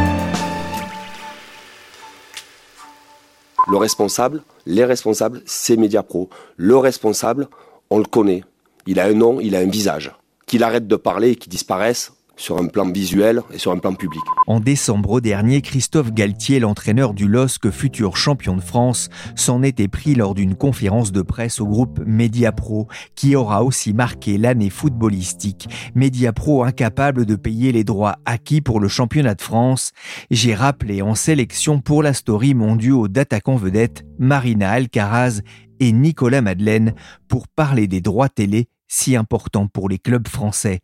Le 3.69 3.77
responsable, 3.77 4.43
les 4.67 4.85
responsables, 4.85 5.43
c'est 5.47 5.77
Mediapro. 5.77 6.29
Le 6.57 6.77
responsable, 6.77 7.49
on 7.91 7.99
le 7.99 8.05
connaît. 8.05 8.43
Il 8.87 8.99
a 8.99 9.05
un 9.05 9.13
nom, 9.13 9.41
il 9.41 9.55
a 9.55 9.61
un 9.61 9.69
visage. 9.69 10.13
Qu'il 10.47 10.65
arrête 10.65 10.89
de 10.89 10.97
parler 10.97 11.31
et 11.31 11.37
qu'il 11.37 11.51
disparaisse, 11.51 12.13
sur 12.37 12.59
un 12.59 12.67
plan 12.67 12.91
visuel 12.91 13.43
et 13.53 13.59
sur 13.59 13.73
un 13.73 13.79
plan 13.79 13.95
public. 13.95 14.23
En 14.47 14.61
décembre 14.61 15.21
dernier, 15.21 15.61
Christophe 15.63 16.13
Galtier, 16.13 16.61
l'entraîneur 16.61 17.15
du 17.15 17.29
LOSC, 17.29 17.71
futur 17.71 18.17
champion 18.17 18.57
de 18.57 18.61
France, 18.61 19.09
s'en 19.37 19.63
était 19.63 19.89
pris 19.89 20.15
lors 20.15 20.35
d'une 20.35 20.55
conférence 20.55 21.13
de 21.13 21.23
presse 21.23 21.61
au 21.61 21.67
groupe 21.67 22.01
Mediapro, 22.05 22.89
qui 23.15 23.37
aura 23.37 23.63
aussi 23.65 23.93
marqué 23.93 24.39
l'année 24.39 24.71
footballistique. 24.71 25.69
Mediapro 25.95 26.65
incapable 26.65 27.27
de 27.27 27.37
payer 27.37 27.73
les 27.73 27.85
droits 27.85 28.17
acquis 28.25 28.61
pour 28.61 28.81
le 28.81 28.89
championnat 28.89 29.35
de 29.35 29.43
France. 29.43 29.93
J'ai 30.31 30.55
rappelé 30.55 31.03
en 31.03 31.15
sélection 31.15 31.81
pour 31.81 32.03
la 32.03 32.15
story 32.15 32.55
mon 32.55 32.77
duo 32.77 33.09
d'attaquants 33.09 33.57
vedettes, 33.57 34.05
Marina 34.19 34.71
Alcaraz 34.71 35.41
et 35.81 35.93
Nicolas 35.93 36.43
Madeleine, 36.43 36.95
pour 37.29 37.49
parler 37.49 37.87
des 37.87 38.01
droits 38.01 38.29
télé 38.29 38.69
si 38.93 39.17
importants 39.17 39.69
pour 39.69 39.89
les 39.89 39.99
clubs 39.99 40.29
français. 40.29 40.81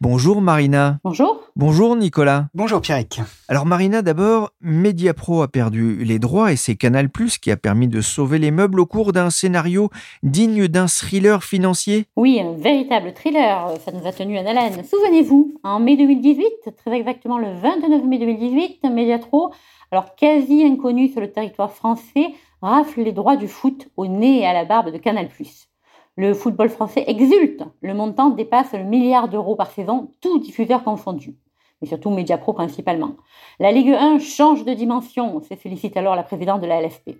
Bonjour 0.00 0.40
Marina. 0.40 0.98
Bonjour. 1.04 1.42
Bonjour 1.56 1.94
Nicolas. 1.94 2.46
Bonjour 2.54 2.80
Pierrick. 2.80 3.20
Alors 3.48 3.66
Marina, 3.66 4.00
d'abord, 4.00 4.50
Mediapro 4.62 5.42
a 5.42 5.48
perdu 5.48 6.02
les 6.02 6.18
droits 6.18 6.52
et 6.52 6.56
c'est 6.56 6.74
Canal 6.74 7.10
Plus 7.10 7.36
qui 7.36 7.50
a 7.50 7.58
permis 7.58 7.86
de 7.86 8.00
sauver 8.00 8.38
les 8.38 8.50
meubles 8.50 8.80
au 8.80 8.86
cours 8.86 9.12
d'un 9.12 9.28
scénario 9.28 9.90
digne 10.22 10.68
d'un 10.68 10.86
thriller 10.86 11.44
financier 11.44 12.06
Oui, 12.16 12.40
un 12.40 12.54
véritable 12.54 13.12
thriller. 13.12 13.74
Ça 13.84 13.92
nous 13.92 14.06
a 14.06 14.12
tenu 14.12 14.38
en 14.38 14.46
haleine. 14.46 14.82
Souvenez-vous, 14.82 15.54
en 15.62 15.80
mai 15.80 15.98
2018, 15.98 16.46
très 16.82 16.96
exactement 16.96 17.38
le 17.38 17.52
29 17.52 18.04
mai 18.04 18.18
2018, 18.18 18.84
Mediapro, 18.84 19.52
alors 19.92 20.14
quasi 20.16 20.64
inconnu 20.64 21.08
sur 21.08 21.20
le 21.20 21.30
territoire 21.30 21.72
français, 21.72 22.28
rafle 22.62 23.02
les 23.02 23.12
droits 23.12 23.36
du 23.36 23.48
foot 23.48 23.88
au 23.98 24.06
nez 24.06 24.40
et 24.40 24.46
à 24.46 24.54
la 24.54 24.64
barbe 24.64 24.90
de 24.90 24.98
Canal 24.98 25.28
Plus. 25.28 25.69
Le 26.16 26.34
football 26.34 26.68
français 26.68 27.04
exulte. 27.06 27.62
Le 27.80 27.94
montant 27.94 28.30
dépasse 28.30 28.72
le 28.72 28.84
milliard 28.84 29.28
d'euros 29.28 29.56
par 29.56 29.70
saison, 29.70 30.12
tout 30.20 30.38
diffuseur 30.38 30.84
confondu. 30.84 31.36
Mais 31.80 31.88
surtout 31.88 32.10
Mediapro 32.10 32.52
principalement. 32.52 33.16
La 33.58 33.72
Ligue 33.72 33.92
1 33.92 34.18
change 34.18 34.64
de 34.64 34.74
dimension, 34.74 35.40
se 35.40 35.54
félicite 35.54 35.96
alors 35.96 36.16
la 36.16 36.22
présidente 36.22 36.60
de 36.60 36.66
la 36.66 36.82
LFP. 36.82 37.16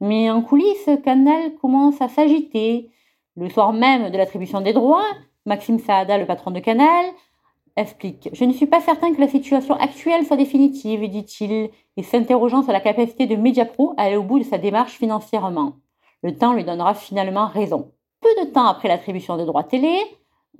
Mais 0.00 0.30
en 0.30 0.42
coulisses, 0.42 0.90
Canal 1.04 1.54
commence 1.60 2.00
à 2.00 2.08
s'agiter. 2.08 2.90
Le 3.36 3.48
soir 3.48 3.72
même 3.72 4.10
de 4.10 4.16
l'attribution 4.16 4.60
des 4.60 4.72
droits, 4.72 5.04
Maxime 5.44 5.78
Saada, 5.78 6.18
le 6.18 6.26
patron 6.26 6.50
de 6.50 6.60
Canal, 6.60 7.06
explique 7.76 8.28
Je 8.32 8.44
ne 8.44 8.52
suis 8.52 8.66
pas 8.66 8.80
certain 8.80 9.12
que 9.14 9.20
la 9.20 9.28
situation 9.28 9.74
actuelle 9.74 10.24
soit 10.24 10.36
définitive, 10.36 11.08
dit-il, 11.08 11.70
et 11.96 12.02
s'interrogeant 12.02 12.62
sur 12.62 12.72
la 12.72 12.80
capacité 12.80 13.26
de 13.26 13.36
Mediapro 13.36 13.94
à 13.96 14.02
aller 14.02 14.16
au 14.16 14.22
bout 14.22 14.38
de 14.38 14.44
sa 14.44 14.58
démarche 14.58 14.92
financièrement. 14.92 15.74
Le 16.22 16.36
temps 16.36 16.54
lui 16.54 16.64
donnera 16.64 16.94
finalement 16.94 17.46
raison. 17.46 17.92
Peu 18.20 18.44
de 18.44 18.50
temps 18.50 18.66
après 18.66 18.88
l'attribution 18.88 19.36
des 19.36 19.44
droits 19.44 19.62
télé, 19.62 19.96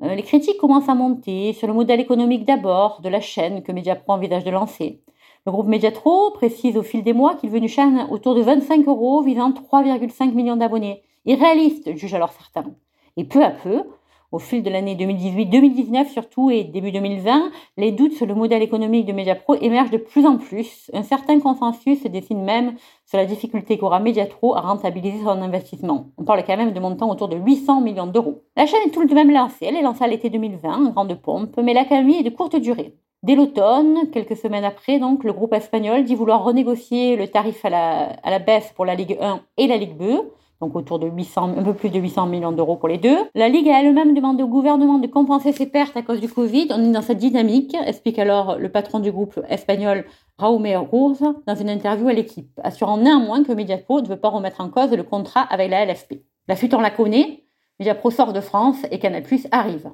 euh, 0.02 0.14
les 0.14 0.22
critiques 0.22 0.58
commencent 0.58 0.88
à 0.88 0.94
monter 0.94 1.52
sur 1.52 1.66
le 1.66 1.74
modèle 1.74 1.98
économique 1.98 2.44
d'abord 2.44 3.00
de 3.00 3.08
la 3.08 3.20
chaîne 3.20 3.62
que 3.62 3.72
Mediapro 3.72 4.12
envisage 4.12 4.44
de 4.44 4.50
lancer. 4.50 5.02
Le 5.46 5.52
groupe 5.52 5.66
Mediatro 5.66 6.30
précise 6.30 6.76
au 6.76 6.82
fil 6.82 7.02
des 7.02 7.12
mois 7.12 7.34
qu'il 7.34 7.50
veut 7.50 7.58
une 7.58 7.68
chaîne 7.68 8.06
autour 8.10 8.34
de 8.34 8.42
25 8.42 8.86
euros 8.86 9.22
visant 9.22 9.50
3,5 9.50 10.32
millions 10.32 10.56
d'abonnés. 10.56 11.02
Irréaliste, 11.24 11.96
jugent 11.96 12.14
alors 12.14 12.32
certains. 12.32 12.70
Et 13.16 13.24
peu 13.24 13.42
à 13.42 13.50
peu, 13.50 13.82
au 14.30 14.38
fil 14.38 14.62
de 14.62 14.70
l'année 14.70 14.94
2018-2019 14.94 16.08
surtout 16.08 16.50
et 16.50 16.64
début 16.64 16.92
2020, 16.92 17.50
les 17.76 17.92
doutes 17.92 18.12
sur 18.12 18.26
le 18.26 18.34
modèle 18.34 18.62
économique 18.62 19.06
de 19.06 19.12
Mediapro 19.12 19.54
émergent 19.54 19.90
de 19.90 19.96
plus 19.96 20.26
en 20.26 20.36
plus. 20.36 20.90
Un 20.92 21.02
certain 21.02 21.40
consensus 21.40 22.02
se 22.02 22.08
dessine 22.08 22.42
même 22.42 22.74
sur 23.06 23.18
la 23.18 23.24
difficulté 23.24 23.78
qu'aura 23.78 24.00
Mediapro 24.00 24.54
à 24.54 24.60
rentabiliser 24.60 25.22
son 25.22 25.42
investissement. 25.42 26.10
On 26.18 26.24
parle 26.24 26.44
quand 26.44 26.56
même 26.56 26.72
de 26.72 26.80
montants 26.80 27.10
autour 27.10 27.28
de 27.28 27.36
800 27.36 27.80
millions 27.80 28.06
d'euros. 28.06 28.42
La 28.56 28.66
chaîne 28.66 28.86
est 28.86 28.90
tout 28.90 29.04
de 29.04 29.14
même 29.14 29.30
lancée. 29.30 29.66
Elle 29.66 29.76
est 29.76 29.82
lancée 29.82 30.04
à 30.04 30.08
l'été 30.08 30.28
2020, 30.28 30.86
en 30.86 30.90
grande 30.90 31.14
pompe, 31.14 31.56
mais 31.62 31.72
l'accalmie 31.72 32.18
est 32.18 32.22
de 32.22 32.30
courte 32.30 32.56
durée. 32.56 32.94
Dès 33.24 33.34
l'automne, 33.34 34.10
quelques 34.12 34.36
semaines 34.36 34.64
après, 34.64 35.00
donc, 35.00 35.24
le 35.24 35.32
groupe 35.32 35.52
espagnol 35.52 36.04
dit 36.04 36.14
vouloir 36.14 36.44
renégocier 36.44 37.16
le 37.16 37.26
tarif 37.26 37.64
à 37.64 37.70
la, 37.70 38.12
à 38.22 38.30
la 38.30 38.38
baisse 38.38 38.72
pour 38.76 38.84
la 38.84 38.94
Ligue 38.94 39.18
1 39.20 39.40
et 39.56 39.66
la 39.66 39.76
Ligue 39.76 39.96
2 39.96 40.30
donc 40.60 40.74
autour 40.74 40.98
de 40.98 41.06
800, 41.08 41.54
un 41.56 41.62
peu 41.62 41.74
plus 41.74 41.90
de 41.90 41.98
800 41.98 42.26
millions 42.26 42.52
d'euros 42.52 42.76
pour 42.76 42.88
les 42.88 42.98
deux. 42.98 43.16
La 43.34 43.48
Ligue 43.48 43.68
a 43.68 43.80
elle-même 43.80 44.14
demandé 44.14 44.42
au 44.42 44.48
gouvernement 44.48 44.98
de 44.98 45.06
compenser 45.06 45.52
ses 45.52 45.66
pertes 45.66 45.96
à 45.96 46.02
cause 46.02 46.20
du 46.20 46.28
Covid. 46.28 46.68
On 46.70 46.84
est 46.84 46.92
dans 46.92 47.02
cette 47.02 47.18
dynamique, 47.18 47.76
explique 47.86 48.18
alors 48.18 48.58
le 48.58 48.68
patron 48.68 48.98
du 48.98 49.12
groupe 49.12 49.40
espagnol 49.48 50.04
Raume 50.38 50.66
Ruz 50.66 51.18
dans 51.46 51.54
une 51.54 51.68
interview 51.68 52.08
à 52.08 52.12
l'équipe, 52.12 52.60
assurant 52.62 52.96
néanmoins 52.96 53.42
que 53.44 53.52
Mediapro 53.52 54.00
ne 54.00 54.08
veut 54.08 54.16
pas 54.16 54.28
remettre 54.28 54.60
en 54.60 54.68
cause 54.68 54.92
le 54.92 55.02
contrat 55.02 55.42
avec 55.42 55.70
la 55.70 55.84
LFP. 55.84 56.22
La 56.48 56.56
suite, 56.56 56.74
on 56.74 56.80
la 56.80 56.90
connaît. 56.90 57.44
Mediapro 57.78 58.10
sort 58.10 58.32
de 58.32 58.40
France 58.40 58.78
et 58.90 58.98
Canal 58.98 59.22
Plus 59.22 59.46
arrive. 59.52 59.90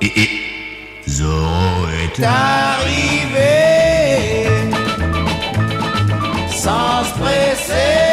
Et 0.00 0.10
est 0.16 0.46
place. 7.12 7.66
places. 7.66 8.05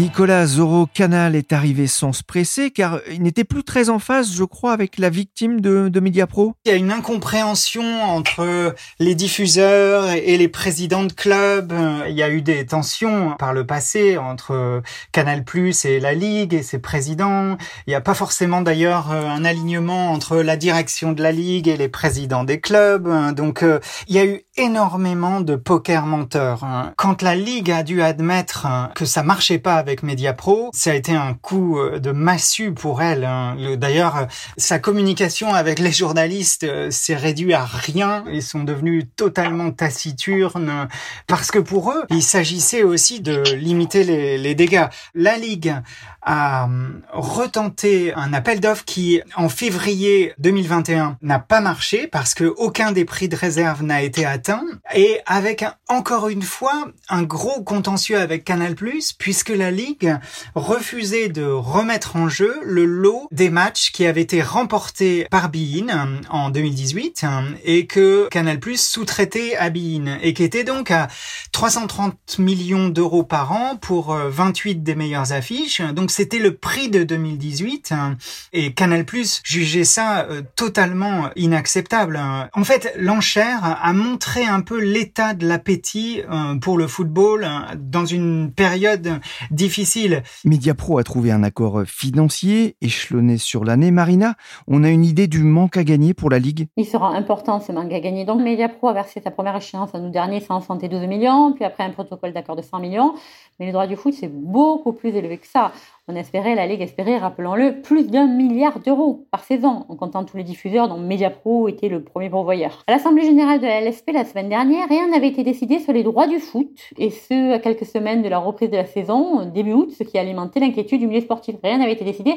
Nicolas 0.00 0.46
Zoro 0.46 0.86
Canal 0.86 1.36
est 1.36 1.52
arrivé 1.52 1.86
sans 1.86 2.14
se 2.14 2.22
presser 2.22 2.70
car 2.70 3.00
il 3.10 3.20
n'était 3.20 3.44
plus 3.44 3.64
très 3.64 3.90
en 3.90 3.98
phase, 3.98 4.32
je 4.32 4.44
crois, 4.44 4.72
avec 4.72 4.96
la 4.96 5.10
victime 5.10 5.60
de, 5.60 5.90
de 5.90 6.00
Mediapro. 6.00 6.54
Il 6.64 6.70
y 6.70 6.74
a 6.74 6.78
une 6.78 6.90
incompréhension 6.90 8.02
entre 8.04 8.74
les 8.98 9.14
diffuseurs 9.14 10.08
et 10.08 10.38
les 10.38 10.48
présidents 10.48 11.04
de 11.04 11.12
clubs. 11.12 11.74
Il 12.08 12.14
y 12.14 12.22
a 12.22 12.30
eu 12.30 12.40
des 12.40 12.64
tensions 12.64 13.34
par 13.38 13.52
le 13.52 13.66
passé 13.66 14.16
entre 14.16 14.80
Canal 15.12 15.44
Plus 15.44 15.84
et 15.84 16.00
la 16.00 16.14
Ligue 16.14 16.54
et 16.54 16.62
ses 16.62 16.78
présidents. 16.78 17.58
Il 17.86 17.90
n'y 17.90 17.94
a 17.94 18.00
pas 18.00 18.14
forcément 18.14 18.62
d'ailleurs 18.62 19.10
un 19.10 19.44
alignement 19.44 20.12
entre 20.12 20.38
la 20.38 20.56
direction 20.56 21.12
de 21.12 21.22
la 21.22 21.30
Ligue 21.30 21.68
et 21.68 21.76
les 21.76 21.90
présidents 21.90 22.44
des 22.44 22.58
clubs. 22.58 23.34
Donc 23.34 23.62
il 24.08 24.16
y 24.16 24.18
a 24.18 24.24
eu 24.24 24.40
énormément 24.56 25.42
de 25.42 25.56
poker 25.56 26.06
menteurs. 26.06 26.66
Quand 26.96 27.20
la 27.20 27.34
Ligue 27.34 27.70
a 27.70 27.82
dû 27.82 28.00
admettre 28.00 28.66
que 28.94 29.04
ça 29.04 29.22
marchait 29.22 29.58
pas 29.58 29.74
avec 29.74 29.89
Mediapro. 30.02 30.70
Ça 30.72 30.92
a 30.92 30.94
été 30.94 31.12
un 31.12 31.34
coup 31.34 31.78
euh, 31.78 31.98
de 31.98 32.12
massue 32.12 32.72
pour 32.72 33.02
elle. 33.02 33.24
Hein. 33.24 33.56
D'ailleurs, 33.76 34.26
sa 34.56 34.78
communication 34.78 35.52
avec 35.52 35.78
les 35.78 35.92
journalistes 35.92 36.64
euh, 36.64 36.90
s'est 36.90 37.16
réduite 37.16 37.54
à 37.54 37.64
rien. 37.64 38.24
Ils 38.32 38.42
sont 38.42 38.64
devenus 38.64 39.04
totalement 39.16 39.70
taciturnes 39.70 40.88
parce 41.26 41.50
que 41.50 41.58
pour 41.58 41.90
eux, 41.92 42.04
il 42.10 42.22
s'agissait 42.22 42.82
aussi 42.82 43.20
de 43.20 43.42
limiter 43.54 44.04
les, 44.04 44.38
les 44.38 44.54
dégâts. 44.54 44.88
La 45.14 45.36
Ligue 45.36 45.74
a 46.22 46.64
hum, 46.64 47.02
retenté 47.12 48.12
un 48.14 48.32
appel 48.32 48.60
d'offres 48.60 48.84
qui, 48.84 49.20
en 49.36 49.48
février 49.48 50.32
2021, 50.38 51.18
n'a 51.22 51.38
pas 51.38 51.60
marché 51.60 52.06
parce 52.06 52.34
que 52.34 52.44
aucun 52.44 52.92
des 52.92 53.04
prix 53.04 53.28
de 53.28 53.36
réserve 53.36 53.82
n'a 53.82 54.02
été 54.02 54.24
atteint 54.24 54.64
et 54.94 55.20
avec 55.26 55.64
encore 55.88 56.28
une 56.28 56.42
fois 56.42 56.88
un 57.08 57.22
gros 57.22 57.62
contentieux 57.62 58.18
avec 58.18 58.44
Canal+, 58.44 58.74
puisque 59.18 59.50
la 59.50 59.70
Ligue 59.70 60.16
refusait 60.54 61.28
de 61.28 61.44
remettre 61.44 62.16
en 62.16 62.28
jeu 62.28 62.60
le 62.64 62.84
lot 62.84 63.28
des 63.30 63.50
matchs 63.50 63.90
qui 63.92 64.06
avaient 64.06 64.20
été 64.20 64.42
remportés 64.42 65.26
par 65.30 65.50
Bein 65.50 65.88
hum, 65.88 66.20
en 66.28 66.50
2018 66.50 67.24
hum, 67.24 67.56
et 67.64 67.86
que 67.86 68.28
Canal+ 68.30 68.58
sous-traitait 68.76 69.56
à 69.56 69.70
Bein 69.70 70.18
et 70.22 70.34
qui 70.34 70.42
était 70.42 70.64
donc 70.64 70.90
à 70.90 71.08
330 71.52 72.38
millions 72.38 72.88
d'euros 72.88 73.24
par 73.24 73.52
an 73.52 73.76
pour 73.76 74.14
28 74.14 74.70
euh, 74.70 74.74
des 74.82 74.94
meilleures 74.94 75.32
affiches. 75.32 75.80
Donc 75.80 76.09
c'était 76.10 76.38
le 76.38 76.54
prix 76.54 76.88
de 76.88 77.04
2018 77.04 77.92
hein, 77.92 78.16
et 78.52 78.72
Canal+ 78.72 79.04
jugeait 79.44 79.84
ça 79.84 80.26
euh, 80.26 80.42
totalement 80.56 81.30
inacceptable. 81.36 82.20
En 82.52 82.64
fait, 82.64 82.94
l'enchère 82.98 83.78
a 83.82 83.92
montré 83.92 84.44
un 84.44 84.60
peu 84.60 84.80
l'état 84.80 85.34
de 85.34 85.46
l'appétit 85.46 86.22
euh, 86.30 86.56
pour 86.56 86.78
le 86.78 86.86
football 86.86 87.44
hein, 87.44 87.66
dans 87.78 88.04
une 88.04 88.52
période 88.52 89.20
difficile. 89.50 90.22
Mediapro 90.44 90.98
a 90.98 91.04
trouvé 91.04 91.30
un 91.32 91.42
accord 91.42 91.82
financier 91.86 92.76
échelonné 92.80 93.38
sur 93.38 93.64
l'année. 93.64 93.90
Marina, 93.90 94.34
on 94.66 94.84
a 94.84 94.90
une 94.90 95.04
idée 95.04 95.26
du 95.26 95.42
manque 95.42 95.76
à 95.76 95.84
gagner 95.84 96.14
pour 96.14 96.30
la 96.30 96.38
Ligue? 96.38 96.68
Il 96.76 96.86
sera 96.86 97.14
important 97.14 97.60
ce 97.60 97.72
manque 97.72 97.92
à 97.92 98.00
gagner. 98.00 98.24
Donc 98.24 98.40
Mediapro 98.40 98.88
a 98.88 98.92
versé 98.92 99.20
sa 99.20 99.30
première 99.30 99.56
échéance 99.56 99.90
en 99.92 100.04
août 100.04 100.10
dernier 100.10 100.40
172 100.40 101.06
millions, 101.06 101.52
puis 101.52 101.64
après 101.64 101.84
un 101.84 101.90
protocole 101.90 102.32
d'accord 102.32 102.56
de 102.56 102.62
100 102.62 102.80
millions. 102.80 103.14
Mais 103.58 103.66
les 103.66 103.72
droits 103.72 103.86
du 103.86 103.96
foot, 103.96 104.14
c'est 104.18 104.32
beaucoup 104.32 104.92
plus 104.92 105.10
élevé 105.10 105.38
que 105.38 105.46
ça. 105.46 105.72
On 106.08 106.16
espérait, 106.16 106.54
la 106.56 106.66
Ligue 106.66 106.80
espérait, 106.80 107.18
rappelons-le, 107.18 107.82
plus 107.82 108.10
d'un 108.10 108.26
milliard 108.26 108.80
d'euros 108.80 109.28
par 109.30 109.44
saison, 109.44 109.84
en 109.88 109.96
comptant 109.96 110.24
tous 110.24 110.36
les 110.36 110.42
diffuseurs 110.42 110.88
dont 110.88 110.98
Mediapro 110.98 111.68
était 111.68 111.88
le 111.88 112.02
premier 112.02 112.28
pourvoyeur. 112.28 112.82
À 112.88 112.92
l'Assemblée 112.92 113.24
générale 113.24 113.60
de 113.60 113.66
la 113.66 113.80
LFP 113.80 114.10
la 114.12 114.24
semaine 114.24 114.48
dernière, 114.48 114.88
rien 114.88 115.08
n'avait 115.08 115.28
été 115.28 115.44
décidé 115.44 115.78
sur 115.78 115.92
les 115.92 116.02
droits 116.02 116.26
du 116.26 116.38
foot, 116.38 116.76
et 116.98 117.10
ce, 117.10 117.52
à 117.52 117.58
quelques 117.60 117.86
semaines 117.86 118.22
de 118.22 118.28
la 118.28 118.38
reprise 118.38 118.70
de 118.70 118.76
la 118.76 118.86
saison, 118.86 119.44
début 119.44 119.72
août, 119.72 119.92
ce 119.96 120.02
qui 120.02 120.18
a 120.18 120.22
alimenté 120.22 120.58
l'inquiétude 120.58 121.00
du 121.00 121.06
milieu 121.06 121.20
sportif. 121.20 121.54
Rien 121.62 121.78
n'avait 121.78 121.92
été 121.92 122.04
décidé, 122.04 122.34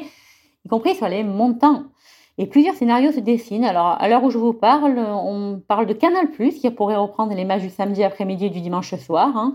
y 0.64 0.68
compris 0.68 0.94
sur 0.94 1.08
les 1.08 1.24
montants. 1.24 1.84
Et 2.36 2.46
plusieurs 2.46 2.74
scénarios 2.74 3.12
se 3.12 3.20
dessinent. 3.20 3.64
Alors, 3.64 3.96
à 4.00 4.08
l'heure 4.08 4.24
où 4.24 4.30
je 4.30 4.38
vous 4.38 4.52
parle, 4.52 4.98
on 4.98 5.60
parle 5.66 5.86
de 5.86 5.92
Canal+, 5.94 6.28
qui 6.28 6.68
pourrait 6.70 6.96
reprendre 6.96 7.34
les 7.34 7.44
matchs 7.44 7.62
du 7.62 7.70
samedi 7.70 8.02
après-midi 8.02 8.46
et 8.46 8.50
du 8.50 8.60
dimanche 8.60 8.94
soir. 8.96 9.36
Hein 9.36 9.54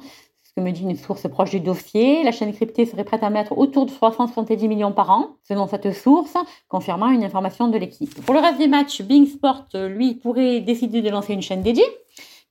ce 0.50 0.54
que 0.56 0.62
me 0.62 0.72
dit 0.72 0.82
une 0.82 0.96
source 0.96 1.30
proche 1.30 1.52
du 1.52 1.60
dossier. 1.60 2.24
La 2.24 2.32
chaîne 2.32 2.52
cryptée 2.54 2.88
serait 2.88 3.04
prête 3.04 3.22
à 3.22 3.30
mettre 3.30 3.56
autour 3.56 3.86
de 3.86 3.92
370 3.92 4.68
millions 4.68 4.92
par 4.92 5.12
an, 5.12 5.36
selon 5.48 5.68
cette 5.68 5.94
source, 5.94 6.34
confirmant 6.68 7.12
une 7.12 7.24
information 7.24 7.68
de 7.68 7.78
l'équipe. 7.78 8.26
Pour 8.26 8.34
le 8.34 8.40
reste 8.40 8.58
des 8.58 8.68
matchs, 8.68 9.04
Bing 9.04 9.28
Sport, 9.28 9.66
lui, 9.76 10.16
pourrait 10.16 10.62
décider 10.62 11.04
de 11.04 11.10
lancer 11.10 11.34
une 11.34 11.44
chaîne 11.44 11.62
dédiée, 11.62 11.86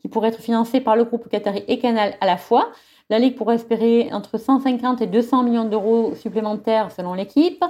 qui 0.00 0.06
pourrait 0.06 0.28
être 0.28 0.40
financée 0.40 0.80
par 0.80 0.94
le 0.94 1.04
groupe 1.04 1.28
Qatari 1.28 1.64
et 1.66 1.80
Canal 1.80 2.14
à 2.20 2.26
la 2.26 2.36
fois. 2.36 2.70
La 3.10 3.18
Ligue 3.18 3.34
pourrait 3.34 3.56
espérer 3.56 4.10
entre 4.12 4.38
150 4.38 5.02
et 5.02 5.08
200 5.08 5.42
millions 5.42 5.64
d'euros 5.64 6.14
supplémentaires 6.14 6.92
selon 6.92 7.14
l'équipe, 7.14 7.64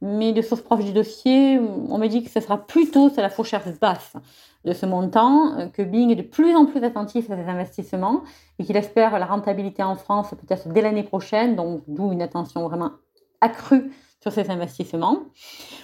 mais 0.00 0.32
de 0.32 0.40
sources 0.40 0.62
proches 0.62 0.84
du 0.84 0.92
dossier, 0.92 1.58
on 1.90 1.98
me 1.98 2.06
dit 2.06 2.22
que 2.22 2.30
ce 2.30 2.40
sera 2.40 2.56
plutôt 2.56 3.10
sur 3.10 3.20
la 3.20 3.28
fourchette 3.28 3.78
basse 3.80 4.14
de 4.64 4.72
ce 4.72 4.86
montant, 4.86 5.58
euh, 5.58 5.66
que 5.66 5.82
Bing 5.82 6.10
est 6.10 6.16
de 6.16 6.22
plus 6.22 6.54
en 6.54 6.66
plus 6.66 6.82
attentif 6.82 7.30
à 7.30 7.36
ses 7.36 7.48
investissements 7.48 8.22
et 8.58 8.64
qu'il 8.64 8.76
espère 8.76 9.18
la 9.18 9.26
rentabilité 9.26 9.82
en 9.82 9.96
France 9.96 10.30
peut-être 10.30 10.68
dès 10.68 10.80
l'année 10.80 11.02
prochaine, 11.02 11.56
donc 11.56 11.82
d'où 11.86 12.12
une 12.12 12.22
attention 12.22 12.66
vraiment 12.68 12.90
accrue 13.40 13.90
sur 14.20 14.32
ces 14.32 14.50
investissements. 14.50 15.18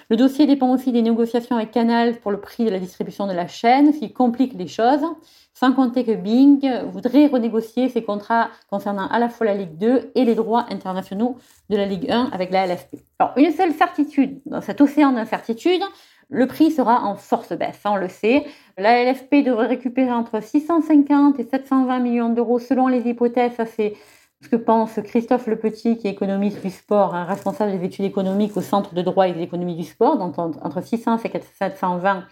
Le 0.09 0.17
dossier 0.17 0.47
dépend 0.47 0.73
aussi 0.73 0.93
des 0.93 1.03
négociations 1.03 1.57
avec 1.57 1.73
Canal 1.73 2.19
pour 2.21 2.31
le 2.31 2.41
prix 2.41 2.65
de 2.65 2.71
la 2.71 2.79
distribution 2.79 3.27
de 3.27 3.33
la 3.33 3.47
chaîne, 3.47 3.93
ce 3.93 3.99
qui 3.99 4.13
complique 4.15 4.55
les 4.55 4.67
choses, 4.67 5.05
sans 5.53 5.73
compter 5.73 6.05
que 6.05 6.13
Bing 6.13 6.67
voudrait 6.87 7.27
renégocier 7.27 7.91
ses 7.91 8.03
contrats 8.03 8.49
concernant 8.71 9.07
à 9.09 9.19
la 9.19 9.29
fois 9.29 9.45
la 9.45 9.55
Ligue 9.55 9.77
2 9.77 10.13
et 10.15 10.25
les 10.25 10.35
droits 10.35 10.65
internationaux 10.71 11.37
de 11.69 11.77
la 11.77 11.85
Ligue 11.85 12.11
1 12.11 12.31
avec 12.33 12.51
la 12.51 12.67
LFP. 12.67 12.97
Alors, 13.19 13.35
une 13.37 13.53
seule 13.53 13.75
certitude 13.75 14.41
dans 14.47 14.63
cet 14.63 14.81
océan 14.81 15.13
d'incertitudes, 15.13 15.83
le 16.31 16.47
prix 16.47 16.71
sera 16.71 17.03
en 17.03 17.17
force 17.17 17.53
baisse, 17.53 17.81
on 17.85 17.97
le 17.97 18.09
sait. 18.09 18.47
La 18.79 19.05
LFP 19.05 19.45
devrait 19.45 19.67
récupérer 19.67 20.13
entre 20.13 20.43
650 20.43 21.39
et 21.41 21.45
720 21.45 21.99
millions 21.99 22.29
d'euros 22.29 22.59
selon 22.59 22.87
les 22.87 23.09
hypothèses. 23.09 23.53
Ça, 23.57 23.67
c'est 23.67 23.95
ce 24.41 24.49
que 24.49 24.57
pense 24.57 24.99
Christophe 25.05 25.49
Le 25.49 25.57
Petit, 25.57 25.99
qui 25.99 26.07
est 26.07 26.13
économiste 26.13 26.63
du 26.63 26.71
sport, 26.71 27.15
un 27.15 27.25
responsable 27.25 27.79
des 27.79 27.85
études 27.85 28.07
économiques 28.07 28.57
au 28.57 28.63
Centre 28.63 28.95
de 28.95 29.03
droit 29.03 29.29
et 29.29 29.33
de 29.33 29.39
l'économie 29.39 29.77
du 29.77 29.85
sport, 29.85 30.17
donc 30.17 30.39
entre 30.39 30.83
600 30.83 31.19
et 31.25 31.41
720 31.59 32.25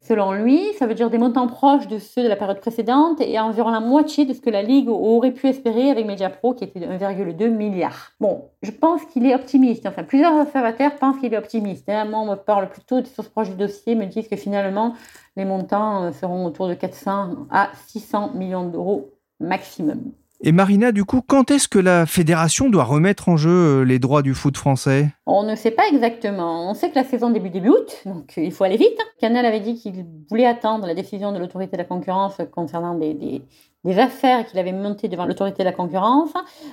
Selon 0.00 0.32
lui, 0.32 0.72
ça 0.78 0.86
veut 0.86 0.94
dire 0.94 1.10
des 1.10 1.18
montants 1.18 1.46
proches 1.46 1.88
de 1.88 1.98
ceux 1.98 2.22
de 2.22 2.28
la 2.28 2.36
période 2.36 2.60
précédente 2.60 3.20
et 3.20 3.38
environ 3.38 3.70
la 3.70 3.80
moitié 3.80 4.24
de 4.24 4.32
ce 4.32 4.40
que 4.40 4.50
la 4.50 4.62
Ligue 4.62 4.88
aurait 4.88 5.32
pu 5.32 5.48
espérer 5.48 5.90
avec 5.90 6.06
Mediapro, 6.06 6.54
qui 6.54 6.64
était 6.64 6.80
de 6.80 6.86
1,2 6.86 7.48
milliard. 7.48 8.12
Bon, 8.20 8.50
je 8.62 8.70
pense 8.70 9.04
qu'il 9.06 9.26
est 9.26 9.34
optimiste. 9.34 9.86
Enfin, 9.86 10.04
plusieurs 10.04 10.34
observateurs 10.40 10.94
pensent 10.96 11.18
qu'il 11.18 11.32
est 11.32 11.38
optimiste. 11.38 11.88
Hein. 11.88 12.04
Moi, 12.06 12.20
on 12.20 12.26
me 12.26 12.36
parle 12.36 12.68
plutôt 12.68 13.00
des 13.00 13.08
sources 13.08 13.28
proches 13.28 13.50
du 13.50 13.56
dossier, 13.56 13.94
me 13.94 14.06
disent 14.06 14.28
que 14.28 14.36
finalement, 14.36 14.94
les 15.36 15.44
montants 15.44 16.04
euh, 16.04 16.12
seront 16.12 16.44
autour 16.46 16.68
de 16.68 16.74
400 16.74 17.46
à 17.50 17.70
600 17.88 18.32
millions 18.34 18.68
d'euros 18.68 19.10
maximum. 19.40 20.12
Et 20.46 20.52
Marina, 20.52 20.92
du 20.92 21.06
coup, 21.06 21.22
quand 21.26 21.50
est-ce 21.50 21.68
que 21.68 21.78
la 21.78 22.04
fédération 22.04 22.68
doit 22.68 22.84
remettre 22.84 23.30
en 23.30 23.38
jeu 23.38 23.48
euh, 23.48 23.82
les 23.82 23.98
droits 23.98 24.20
du 24.20 24.34
foot 24.34 24.58
français? 24.58 25.08
On 25.24 25.42
ne 25.42 25.56
sait 25.56 25.70
pas 25.70 25.88
exactement. 25.90 26.68
On 26.68 26.74
sait 26.74 26.90
que 26.90 26.96
la 26.96 27.04
saison 27.04 27.30
débute 27.30 27.54
début 27.54 27.70
août, 27.70 28.02
donc 28.04 28.34
il 28.36 28.52
faut 28.52 28.62
aller 28.64 28.76
vite. 28.76 28.98
Canal 29.18 29.46
avait 29.46 29.60
dit 29.60 29.74
qu'il 29.74 30.04
voulait 30.28 30.44
attendre 30.44 30.86
la 30.86 30.92
décision 30.92 31.32
de 31.32 31.38
l'autorité 31.38 31.72
de 31.72 31.78
la 31.78 31.86
concurrence 31.86 32.36
concernant 32.52 32.94
des, 32.94 33.14
des 33.14 33.40
affaires 33.92 34.46
qu'il 34.46 34.58
avait 34.58 34.72
montées 34.72 35.08
devant 35.08 35.26
l'autorité 35.26 35.62
de 35.62 35.68
la 35.68 35.72
concurrence. 35.72 36.32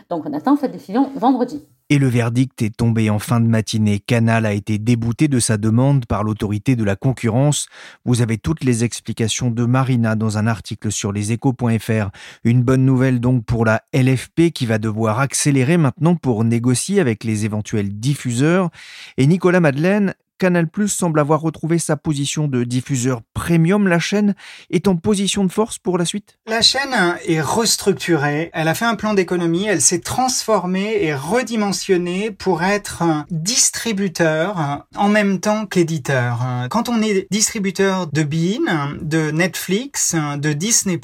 Donc 0.10 0.26
on 0.26 0.34
attend 0.34 0.56
cette 0.56 0.72
décision 0.72 1.10
vendredi. 1.16 1.66
Et 1.90 1.98
le 1.98 2.08
verdict 2.08 2.62
est 2.62 2.78
tombé 2.78 3.10
en 3.10 3.20
fin 3.20 3.42
de 3.42 3.48
matinée. 3.48 4.00
Canal 4.00 4.46
a 4.46 4.54
été 4.54 4.78
débouté 4.78 5.28
de 5.28 5.40
sa 5.40 5.58
demande 5.58 6.06
par 6.06 6.24
l'autorité 6.24 6.78
de 6.78 6.86
la 6.86 6.96
concurrence. 6.96 7.68
Vous 8.06 8.22
avez 8.22 8.38
toutes 8.38 8.64
les 8.64 8.86
explications 8.86 9.52
de 9.52 9.66
Marina 9.66 10.16
dans 10.16 10.38
un 10.38 10.48
article 10.48 10.90
sur 10.90 11.12
leséchos.fr. 11.12 12.10
Une 12.46 12.64
bonne 12.64 12.86
nouvelle 12.86 13.20
donc 13.20 13.44
pour 13.44 13.66
la 13.66 13.82
LFP 13.94 14.52
qui 14.54 14.66
va 14.66 14.78
devoir 14.78 15.20
accélérer 15.20 15.76
maintenant 15.76 16.16
pour 16.16 16.46
négocier 16.46 17.02
avec 17.02 17.26
les 17.26 17.44
éventuels 17.44 18.00
diffuseurs. 18.00 18.70
Et 19.18 19.28
Nicolas 19.28 19.60
Madeleine, 19.60 20.14
Canal 20.42 20.68
Plus 20.68 20.88
semble 20.88 21.20
avoir 21.20 21.42
retrouvé 21.42 21.78
sa 21.78 21.98
position 21.98 22.48
de 22.48 22.64
diffuseur 22.64 23.22
premium. 23.36 23.88
La 23.88 24.00
chaîne 24.00 24.34
est 24.72 24.88
en 24.88 24.96
position 24.96 25.44
de 25.46 25.52
force 25.52 25.78
pour 25.78 26.00
la 26.00 26.06
suite? 26.06 26.40
La 26.48 26.64
chaîne 26.64 26.96
est 27.28 27.42
restructurée. 27.42 28.50
Elle 28.52 28.68
a 28.68 28.74
fait 28.74 28.86
un 28.86 28.96
plan 28.96 29.14
d'économie. 29.14 29.66
Elle 29.68 29.82
s'est 29.82 30.00
transformée 30.00 31.04
et 31.04 31.14
redimensionnée 31.14 32.32
pour 32.32 32.64
être 32.64 33.04
distributeur 33.30 34.88
en 34.96 35.10
même 35.10 35.40
temps 35.40 35.68
qu'éditeur. 35.68 36.40
Quand 36.72 36.90
on 36.90 37.04
est 37.04 37.28
distributeur 37.30 38.08
de 38.08 38.24
Bein, 38.24 38.98
de 39.00 39.30
Netflix, 39.30 40.16
de 40.16 40.54
Disney+, 40.54 41.00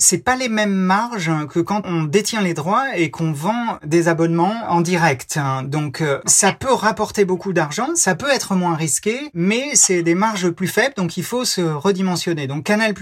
c'est 0.00 0.24
pas 0.24 0.34
les 0.34 0.48
mêmes 0.48 0.74
marges 0.74 1.30
que 1.50 1.60
quand 1.60 1.82
on 1.84 2.02
détient 2.02 2.42
les 2.42 2.54
droits 2.54 2.96
et 2.96 3.12
qu'on 3.12 3.30
vend 3.30 3.78
des 3.84 4.08
abonnements 4.08 4.56
en 4.68 4.80
direct. 4.80 5.38
Donc 5.66 6.02
ça 6.24 6.50
peut 6.50 6.72
rapporter 6.72 7.24
beaucoup 7.24 7.52
d'argent, 7.52 7.90
ça 7.94 8.16
peut 8.16 8.30
être 8.34 8.55
moins 8.56 8.74
risqué, 8.74 9.30
mais 9.34 9.70
c'est 9.74 10.02
des 10.02 10.14
marges 10.14 10.50
plus 10.50 10.68
faibles, 10.68 10.94
donc 10.96 11.16
il 11.16 11.24
faut 11.24 11.44
se 11.44 11.60
redimensionner. 11.60 12.46
Donc 12.46 12.64
Canal+, 12.64 12.94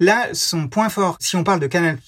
là, 0.00 0.28
son 0.32 0.68
point 0.68 0.88
fort, 0.88 1.16
si 1.20 1.36
on 1.36 1.44
parle 1.44 1.60
de 1.60 1.66
Canal+ 1.66 1.98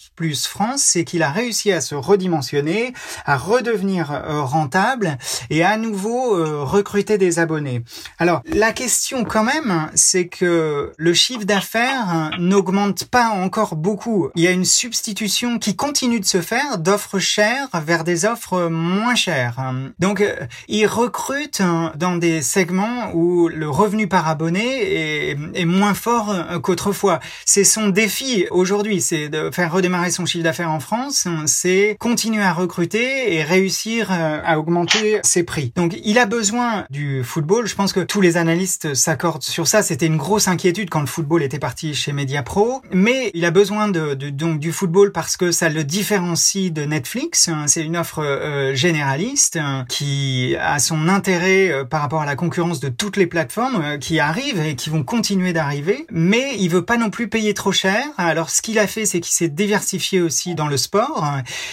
France, 0.49 0.83
c'est 0.83 1.05
qu'il 1.05 1.23
a 1.23 1.31
réussi 1.31 1.73
à 1.73 1.81
se 1.81 1.95
redimensionner, 1.95 2.93
à 3.25 3.37
redevenir 3.37 4.13
euh, 4.13 4.43
rentable 4.43 5.19
et 5.49 5.65
à 5.65 5.77
nouveau 5.77 6.37
euh, 6.37 6.63
recruter 6.63 7.19
des 7.19 7.39
abonnés. 7.39 7.83
Alors 8.19 8.43
la 8.45 8.73
question 8.73 9.25
quand 9.25 9.45
même, 9.45 9.91
c'est 9.95 10.29
que 10.29 10.93
le 10.97 11.15
chiffre 11.15 11.45
d'affaires 11.45 12.33
n'augmente 12.39 13.05
pas 13.05 13.29
encore 13.29 13.77
beaucoup. 13.77 14.31
Il 14.35 14.43
y 14.43 14.47
a 14.47 14.51
une 14.51 14.65
substitution 14.65 15.59
qui 15.59 15.77
continue 15.77 16.21
de 16.21 16.27
se 16.27 16.41
faire 16.41 16.79
d'offres 16.79 17.19
chères 17.19 17.69
vers 17.85 18.05
des 18.05 18.25
offres 18.25 18.69
moins 18.69 19.15
chères. 19.15 19.73
Donc 19.99 20.23
il 20.69 20.87
recrute 20.87 21.63
dans 21.97 22.17
des 22.17 22.43
segments 22.43 22.70
où 23.15 23.49
le 23.49 23.69
revenu 23.69 24.07
par 24.07 24.29
abonné 24.29 25.31
est, 25.31 25.65
moins 25.65 25.95
fort 25.95 26.35
qu'autrefois. 26.63 27.21
C'est 27.45 27.65
son 27.65 27.89
défi 27.89 28.47
aujourd'hui, 28.51 29.01
c'est 29.01 29.29
de 29.29 29.51
faire 29.53 29.73
redémarrer 29.73 30.11
son 30.11 30.27
chiffre 30.27 30.45
d'affaires 30.45 30.71
en 30.71 30.81
France, 30.81 31.29
c'est 31.47 31.97
continuer 32.01 32.43
à 32.43 32.53
recruter 32.53 33.35
et 33.35 33.43
réussir 33.43 34.11
à 34.11 34.59
augmenter 34.59 35.21
ses 35.23 35.43
prix. 35.43 35.73
Donc 35.77 35.97
il 36.05 36.19
a 36.19 36.27
besoin 36.27 36.85
du 36.91 37.23
football. 37.25 37.67
Je 37.67 37.75
pense 37.75 37.93
que 37.93 38.01
tous 38.01 38.21
les 38.21 38.37
analystes 38.37 38.95
s'accordent 38.95 39.43
sur 39.43 39.69
ça. 39.69 39.83
C'était 39.83 40.07
une 40.07 40.17
grosse 40.17 40.49
inquiétude 40.49 40.91
quand 40.91 41.01
le 41.01 41.07
football 41.07 41.43
était 41.43 41.59
parti 41.59 41.95
chez 41.95 42.13
Mediapro, 42.13 42.83
mais 42.93 43.31
il 43.35 43.45
a 43.45 43.51
besoin 43.51 43.89
de, 43.89 44.15
donc 44.15 44.59
du 44.59 44.73
football 44.73 45.13
parce 45.13 45.37
que 45.37 45.53
ça 45.53 45.69
le 45.69 45.85
différencie 45.85 46.73
de 46.73 46.85
Netflix. 46.85 47.51
C'est 47.67 47.83
une 47.83 47.97
offre 47.97 48.23
euh, 48.23 48.75
généraliste 48.75 49.59
qui 49.89 50.57
a 50.61 50.79
son 50.79 51.09
intérêt 51.09 51.71
euh, 51.71 51.85
par 51.85 52.01
rapport 52.01 52.23
à 52.23 52.27
la 52.27 52.37
concurrence 52.37 52.60
de 52.61 52.91
toutes 52.91 53.17
les 53.17 53.27
plateformes 53.27 53.83
euh, 53.83 53.97
qui 53.97 54.21
arrivent 54.21 54.61
et 54.61 54.77
qui 54.77 54.91
vont 54.91 55.03
continuer 55.03 55.55
d'arriver, 55.55 56.07
mais 56.11 56.57
il 56.59 56.69
veut 56.69 56.85
pas 56.85 56.99
non 56.99 57.09
plus 57.09 57.27
payer 57.27 57.55
trop 57.55 57.73
cher. 57.73 58.05
Alors 58.19 58.51
ce 58.51 58.61
qu'il 58.61 58.79
a 58.79 58.87
fait, 58.87 59.07
c'est 59.07 59.21
qu'il 59.21 59.33
s'est 59.33 59.49
diversifié 59.49 60.21
aussi 60.21 60.55
dans 60.55 60.69
le 60.69 60.77
sport. 60.77 61.27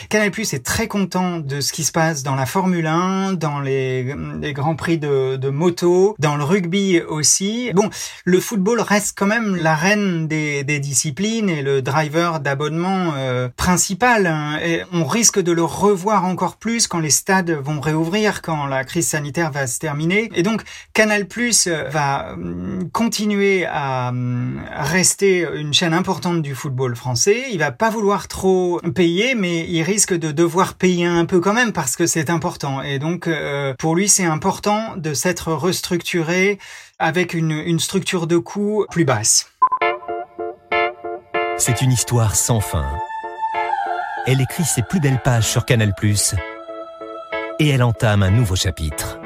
Canal+ 0.09 0.31
est 0.37 0.65
très 0.65 0.87
content 0.87 1.39
de 1.39 1.59
ce 1.59 1.73
qui 1.73 1.83
se 1.83 1.91
passe 1.91 2.23
dans 2.23 2.35
la 2.35 2.45
Formule 2.45 2.87
1, 2.87 3.33
dans 3.33 3.59
les, 3.59 4.15
les 4.41 4.53
grands 4.53 4.75
prix 4.75 4.97
de, 4.97 5.35
de 5.35 5.49
moto, 5.49 6.15
dans 6.19 6.37
le 6.37 6.43
rugby 6.45 7.01
aussi. 7.01 7.71
Bon, 7.73 7.89
le 8.23 8.39
football 8.39 8.79
reste 8.79 9.17
quand 9.17 9.27
même 9.27 9.57
la 9.57 9.75
reine 9.75 10.29
des, 10.29 10.63
des 10.63 10.79
disciplines 10.79 11.49
et 11.49 11.61
le 11.61 11.81
driver 11.81 12.39
d'abonnement 12.39 13.11
euh, 13.17 13.49
principal. 13.57 14.25
Hein. 14.25 14.59
Et 14.63 14.83
on 14.93 15.03
risque 15.03 15.41
de 15.41 15.51
le 15.51 15.63
revoir 15.63 16.23
encore 16.23 16.55
plus 16.55 16.87
quand 16.87 16.99
les 16.99 17.09
stades 17.09 17.51
vont 17.51 17.81
réouvrir, 17.81 18.41
quand 18.41 18.67
la 18.67 18.85
crise 18.85 19.07
sanitaire 19.09 19.51
va 19.51 19.67
se 19.67 19.79
terminer. 19.79 20.29
Et 20.33 20.43
donc 20.43 20.63
Canal+ 20.93 21.27
euh, 21.67 21.89
va 21.89 22.33
hum, 22.33 22.89
continuer 22.91 23.65
à 23.65 24.09
hum, 24.09 24.61
rester 24.71 25.47
une 25.55 25.73
chaîne 25.73 25.93
importante 25.93 26.41
du 26.41 26.55
football 26.55 26.95
français. 26.95 27.45
Il 27.51 27.59
va 27.59 27.71
pas 27.71 27.89
vouloir 27.89 28.27
trop 28.27 28.79
payer, 28.95 29.35
mais 29.35 29.65
il 29.69 29.81
risque 29.83 30.13
de 30.13 30.31
devoir 30.31 30.73
payer 30.73 31.05
un 31.05 31.25
peu 31.25 31.39
quand 31.39 31.53
même 31.53 31.73
parce 31.73 31.95
que 31.95 32.05
c'est 32.05 32.29
important. 32.29 32.81
Et 32.81 32.99
donc 32.99 33.27
euh, 33.27 33.73
pour 33.77 33.95
lui, 33.95 34.07
c'est 34.07 34.25
important 34.25 34.95
de 34.97 35.13
s'être 35.13 35.51
restructuré 35.53 36.59
avec 36.99 37.33
une, 37.33 37.79
structure 37.79 38.27
de 38.27 38.37
coût 38.37 38.85
plus 38.89 39.05
basse. 39.05 39.51
C'est 41.57 41.81
une 41.81 41.91
histoire 41.91 42.35
sans 42.35 42.59
fin. 42.59 42.85
Elle 44.25 44.41
écrit 44.41 44.65
ses 44.65 44.81
plus 44.81 44.99
belles 44.99 45.21
pages 45.21 45.47
sur 45.47 45.65
Canal⁇ 45.65 45.93
et 47.59 47.69
elle 47.69 47.83
entame 47.83 48.23
un 48.23 48.31
nouveau 48.31 48.55
chapitre. 48.55 49.19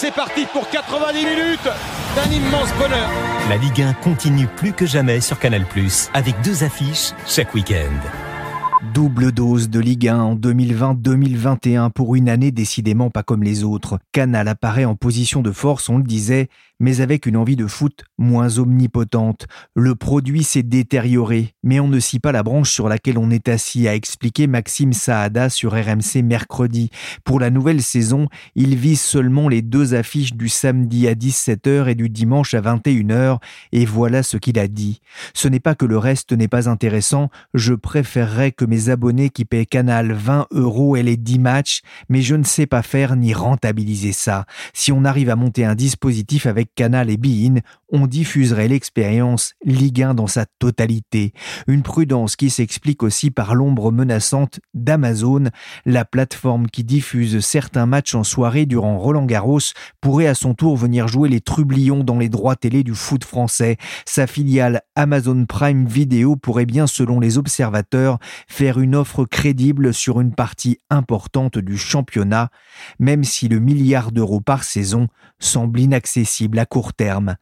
C'est 0.00 0.14
parti 0.14 0.46
pour 0.52 0.70
90 0.70 1.26
minutes 1.26 1.68
d'un 2.14 2.30
immense 2.30 2.72
bonheur. 2.78 3.10
La 3.48 3.56
Ligue 3.56 3.82
1 3.82 3.94
continue 3.94 4.46
plus 4.46 4.72
que 4.72 4.86
jamais 4.86 5.20
sur 5.20 5.40
Canal⁇ 5.40 5.64
avec 6.14 6.40
deux 6.44 6.62
affiches 6.62 7.10
chaque 7.26 7.52
week-end. 7.52 7.90
Double 8.94 9.32
dose 9.32 9.68
de 9.68 9.80
Ligue 9.80 10.06
1 10.06 10.20
en 10.20 10.36
2020-2021 10.36 11.90
pour 11.90 12.14
une 12.14 12.28
année 12.28 12.52
décidément 12.52 13.10
pas 13.10 13.24
comme 13.24 13.42
les 13.42 13.64
autres. 13.64 13.98
Canal 14.12 14.46
apparaît 14.46 14.84
en 14.84 14.94
position 14.94 15.42
de 15.42 15.50
force, 15.50 15.88
on 15.88 15.98
le 15.98 16.04
disait, 16.04 16.48
mais 16.80 17.00
avec 17.00 17.26
une 17.26 17.36
envie 17.36 17.56
de 17.56 17.66
foot 17.66 18.04
moins 18.18 18.58
omnipotente. 18.58 19.46
Le 19.74 19.94
produit 19.94 20.44
s'est 20.44 20.62
détérioré, 20.62 21.54
mais 21.62 21.80
on 21.80 21.88
ne 21.88 22.00
scie 22.00 22.20
pas 22.20 22.32
la 22.32 22.42
branche 22.42 22.70
sur 22.70 22.88
laquelle 22.88 23.18
on 23.18 23.30
est 23.30 23.48
assis, 23.48 23.88
a 23.88 23.94
expliqué 23.94 24.46
Maxime 24.46 24.92
Saada 24.92 25.50
sur 25.50 25.72
RMC 25.72 26.22
mercredi. 26.22 26.90
Pour 27.24 27.40
la 27.40 27.50
nouvelle 27.50 27.82
saison, 27.82 28.28
il 28.54 28.76
vise 28.76 29.00
seulement 29.00 29.48
les 29.48 29.62
deux 29.62 29.94
affiches 29.94 30.34
du 30.34 30.48
samedi 30.48 31.08
à 31.08 31.14
17h 31.14 31.88
et 31.88 31.94
du 31.94 32.08
dimanche 32.08 32.54
à 32.54 32.60
21h, 32.60 33.38
et 33.72 33.84
voilà 33.84 34.22
ce 34.22 34.36
qu'il 34.36 34.58
a 34.58 34.68
dit. 34.68 35.00
Ce 35.34 35.48
n'est 35.48 35.60
pas 35.60 35.74
que 35.74 35.86
le 35.86 35.98
reste 35.98 36.32
n'est 36.32 36.48
pas 36.48 36.68
intéressant, 36.68 37.30
je 37.54 37.74
préférerais 37.74 38.52
que 38.52 38.64
mes 38.64 38.88
abonnés 38.88 39.30
qui 39.30 39.44
paient 39.44 39.66
Canal 39.66 40.12
20 40.12 40.48
euros 40.52 40.96
aient 40.96 41.02
les 41.02 41.16
10 41.16 41.38
matchs, 41.38 41.82
mais 42.08 42.22
je 42.22 42.34
ne 42.34 42.44
sais 42.44 42.66
pas 42.66 42.82
faire 42.82 43.16
ni 43.16 43.34
rentabiliser 43.34 44.12
ça. 44.12 44.46
Si 44.72 44.92
on 44.92 45.04
arrive 45.04 45.30
à 45.30 45.36
monter 45.36 45.64
un 45.64 45.74
dispositif 45.74 46.46
avec 46.46 46.67
Canal 46.74 47.10
et 47.10 47.16
Bein, 47.16 47.60
on 47.90 48.06
diffuserait 48.06 48.68
l'expérience 48.68 49.54
Ligue 49.64 50.02
1 50.02 50.14
dans 50.14 50.26
sa 50.26 50.46
totalité. 50.58 51.32
Une 51.66 51.82
prudence 51.82 52.36
qui 52.36 52.50
s'explique 52.50 53.02
aussi 53.02 53.30
par 53.30 53.54
l'ombre 53.54 53.90
menaçante 53.92 54.60
d'Amazon, 54.74 55.44
la 55.86 56.04
plateforme 56.04 56.68
qui 56.68 56.84
diffuse 56.84 57.40
certains 57.40 57.86
matchs 57.86 58.14
en 58.14 58.24
soirée 58.24 58.66
durant 58.66 58.98
Roland 58.98 59.24
Garros 59.24 59.60
pourrait 60.00 60.26
à 60.26 60.34
son 60.34 60.54
tour 60.54 60.76
venir 60.76 61.08
jouer 61.08 61.28
les 61.28 61.40
trublions 61.40 62.04
dans 62.04 62.18
les 62.18 62.28
droits 62.28 62.56
télé 62.56 62.82
du 62.82 62.94
foot 62.94 63.24
français. 63.24 63.76
Sa 64.04 64.26
filiale 64.26 64.82
Amazon 64.94 65.46
Prime 65.46 65.86
Video 65.86 66.36
pourrait 66.36 66.66
bien, 66.66 66.86
selon 66.86 67.20
les 67.20 67.38
observateurs, 67.38 68.18
faire 68.48 68.78
une 68.78 68.94
offre 68.94 69.24
crédible 69.24 69.94
sur 69.94 70.20
une 70.20 70.34
partie 70.34 70.78
importante 70.90 71.58
du 71.58 71.78
championnat, 71.78 72.50
même 72.98 73.24
si 73.24 73.48
le 73.48 73.60
milliard 73.60 74.12
d'euros 74.12 74.40
par 74.40 74.64
saison 74.64 75.08
semble 75.38 75.80
inaccessible 75.80 76.57
à 76.58 76.66
court 76.66 76.94
terme. 76.94 77.36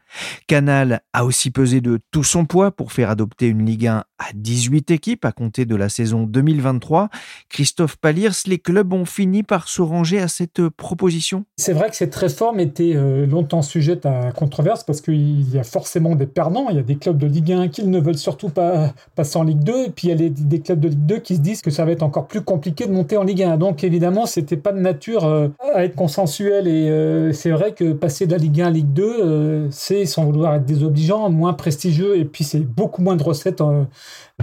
Canal 0.46 1.00
a 1.12 1.24
aussi 1.24 1.50
pesé 1.50 1.80
de 1.80 2.00
tout 2.10 2.24
son 2.24 2.44
poids 2.44 2.70
pour 2.70 2.92
faire 2.92 3.10
adopter 3.10 3.48
une 3.48 3.64
Ligue 3.64 3.86
1 3.86 4.04
à 4.18 4.32
18 4.34 4.90
équipes 4.90 5.24
à 5.24 5.32
compter 5.32 5.66
de 5.66 5.76
la 5.76 5.88
saison 5.88 6.24
2023. 6.24 7.08
Christophe 7.48 7.96
Palirs, 7.96 8.34
les 8.46 8.58
clubs 8.58 8.92
ont 8.92 9.04
fini 9.04 9.42
par 9.42 9.68
se 9.68 9.82
ranger 9.82 10.20
à 10.20 10.28
cette 10.28 10.68
proposition? 10.70 11.44
C'est 11.56 11.72
vrai 11.72 11.90
que 11.90 11.96
cette 11.96 12.14
réforme 12.14 12.60
était 12.60 12.92
euh, 12.94 13.26
longtemps 13.26 13.62
sujette 13.62 14.06
à 14.06 14.32
controverse 14.32 14.84
parce 14.84 15.00
qu'il 15.00 15.52
y 15.52 15.58
a 15.58 15.64
forcément 15.64 16.14
des 16.14 16.26
perdants. 16.26 16.68
Il 16.70 16.76
y 16.76 16.78
a 16.78 16.82
des 16.82 16.96
clubs 16.96 17.18
de 17.18 17.26
Ligue 17.26 17.52
1 17.52 17.68
qui 17.68 17.84
ne 17.84 18.00
veulent 18.00 18.18
surtout 18.18 18.48
pas 18.48 18.94
passer 19.14 19.38
en 19.38 19.42
Ligue 19.42 19.62
2 19.62 19.86
et 19.86 19.90
puis 19.90 20.08
il 20.08 20.20
y 20.20 20.26
a 20.26 20.28
des 20.28 20.60
clubs 20.60 20.80
de 20.80 20.88
Ligue 20.88 21.06
2 21.06 21.18
qui 21.18 21.36
se 21.36 21.40
disent 21.40 21.62
que 21.62 21.70
ça 21.70 21.84
va 21.84 21.92
être 21.92 22.02
encore 22.02 22.26
plus 22.26 22.40
compliqué 22.40 22.86
de 22.86 22.92
monter 22.92 23.16
en 23.16 23.24
Ligue 23.24 23.42
1. 23.42 23.58
Donc 23.58 23.84
évidemment, 23.84 24.26
c'était 24.26 24.56
pas 24.56 24.72
de 24.72 24.80
nature 24.80 25.24
euh, 25.24 25.48
à 25.74 25.84
être 25.84 25.94
consensuel 25.94 26.66
et 26.68 26.88
euh, 26.88 27.32
c'est 27.32 27.50
vrai 27.50 27.72
que 27.72 27.92
passer 27.92 28.26
de 28.26 28.32
la 28.32 28.38
Ligue 28.38 28.62
1 28.62 28.66
à 28.66 28.70
Ligue 28.70 28.92
2, 28.92 29.68
c'est 29.70 30.06
sans 30.06 30.24
vouloir 30.24 30.54
être 30.54 30.64
désobligeant, 30.64 31.28
moins 31.30 31.52
prestigieux 31.52 32.16
et 32.16 32.24
puis 32.24 32.44
c'est 32.44 32.60
beaucoup 32.60 33.02
moins 33.02 33.16
de 33.16 33.22
recettes 33.22 33.60